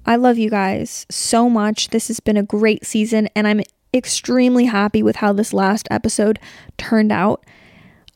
I 0.04 0.16
love 0.16 0.36
you 0.36 0.50
guys 0.50 1.06
so 1.10 1.48
much. 1.48 1.88
This 1.88 2.08
has 2.08 2.20
been 2.20 2.36
a 2.36 2.42
great 2.42 2.84
season, 2.84 3.28
and 3.34 3.46
I'm 3.46 3.62
extremely 3.94 4.66
happy 4.66 5.02
with 5.02 5.16
how 5.16 5.32
this 5.32 5.52
last 5.52 5.88
episode 5.90 6.38
turned 6.76 7.12
out. 7.12 7.44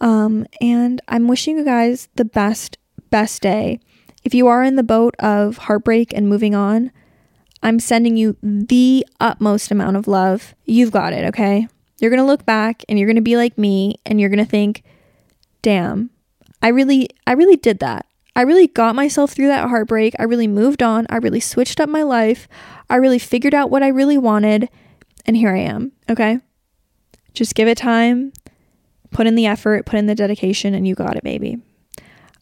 Um, 0.00 0.46
and 0.60 1.00
I'm 1.08 1.28
wishing 1.28 1.56
you 1.56 1.64
guys 1.64 2.08
the 2.16 2.24
best, 2.24 2.76
best 3.10 3.40
day. 3.40 3.80
If 4.26 4.34
you 4.34 4.48
are 4.48 4.64
in 4.64 4.74
the 4.74 4.82
boat 4.82 5.14
of 5.20 5.56
heartbreak 5.56 6.12
and 6.12 6.28
moving 6.28 6.52
on, 6.52 6.90
I'm 7.62 7.78
sending 7.78 8.16
you 8.16 8.36
the 8.42 9.06
utmost 9.20 9.70
amount 9.70 9.96
of 9.96 10.08
love. 10.08 10.52
You've 10.64 10.90
got 10.90 11.12
it, 11.12 11.24
okay? 11.26 11.68
You're 12.00 12.10
going 12.10 12.20
to 12.20 12.26
look 12.26 12.44
back 12.44 12.84
and 12.88 12.98
you're 12.98 13.06
going 13.06 13.14
to 13.14 13.22
be 13.22 13.36
like 13.36 13.56
me 13.56 14.00
and 14.04 14.20
you're 14.20 14.28
going 14.28 14.44
to 14.44 14.50
think, 14.50 14.82
"Damn, 15.62 16.10
I 16.60 16.70
really 16.70 17.08
I 17.24 17.34
really 17.34 17.54
did 17.54 17.78
that. 17.78 18.06
I 18.34 18.42
really 18.42 18.66
got 18.66 18.96
myself 18.96 19.30
through 19.30 19.46
that 19.46 19.68
heartbreak. 19.68 20.16
I 20.18 20.24
really 20.24 20.48
moved 20.48 20.82
on. 20.82 21.06
I 21.08 21.18
really 21.18 21.38
switched 21.38 21.78
up 21.78 21.88
my 21.88 22.02
life. 22.02 22.48
I 22.90 22.96
really 22.96 23.20
figured 23.20 23.54
out 23.54 23.70
what 23.70 23.84
I 23.84 23.88
really 23.88 24.18
wanted, 24.18 24.68
and 25.24 25.36
here 25.36 25.54
I 25.54 25.60
am, 25.60 25.92
okay? 26.10 26.40
Just 27.32 27.54
give 27.54 27.68
it 27.68 27.78
time. 27.78 28.32
Put 29.12 29.28
in 29.28 29.36
the 29.36 29.46
effort, 29.46 29.86
put 29.86 30.00
in 30.00 30.06
the 30.06 30.16
dedication, 30.16 30.74
and 30.74 30.84
you 30.84 30.96
got 30.96 31.14
it, 31.14 31.22
baby. 31.22 31.60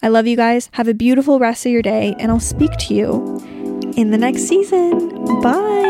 I 0.05 0.09
love 0.09 0.27
you 0.27 0.37
guys. 0.37 0.69
Have 0.73 0.87
a 0.87 0.93
beautiful 0.93 1.38
rest 1.38 1.64
of 1.64 1.73
your 1.73 1.81
day, 1.81 2.14
and 2.19 2.31
I'll 2.31 2.38
speak 2.38 2.73
to 2.73 2.93
you 2.93 3.38
in 3.97 4.11
the 4.11 4.19
next 4.19 4.43
season. 4.43 5.40
Bye. 5.40 5.81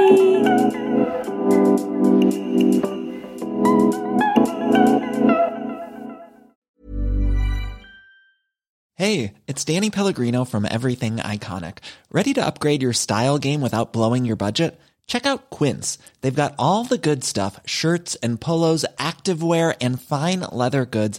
Hey, 8.94 9.34
it's 9.48 9.64
Danny 9.64 9.90
Pellegrino 9.90 10.44
from 10.44 10.64
Everything 10.64 11.16
Iconic. 11.16 11.78
Ready 12.12 12.32
to 12.34 12.46
upgrade 12.46 12.82
your 12.82 12.92
style 12.92 13.38
game 13.38 13.60
without 13.60 13.92
blowing 13.92 14.24
your 14.24 14.36
budget? 14.36 14.78
Check 15.08 15.26
out 15.26 15.50
Quince. 15.50 15.98
They've 16.20 16.32
got 16.32 16.54
all 16.56 16.84
the 16.84 16.98
good 16.98 17.24
stuff 17.24 17.58
shirts 17.66 18.14
and 18.22 18.40
polos, 18.40 18.86
activewear, 18.96 19.76
and 19.80 20.00
fine 20.00 20.40
leather 20.52 20.86
goods 20.86 21.18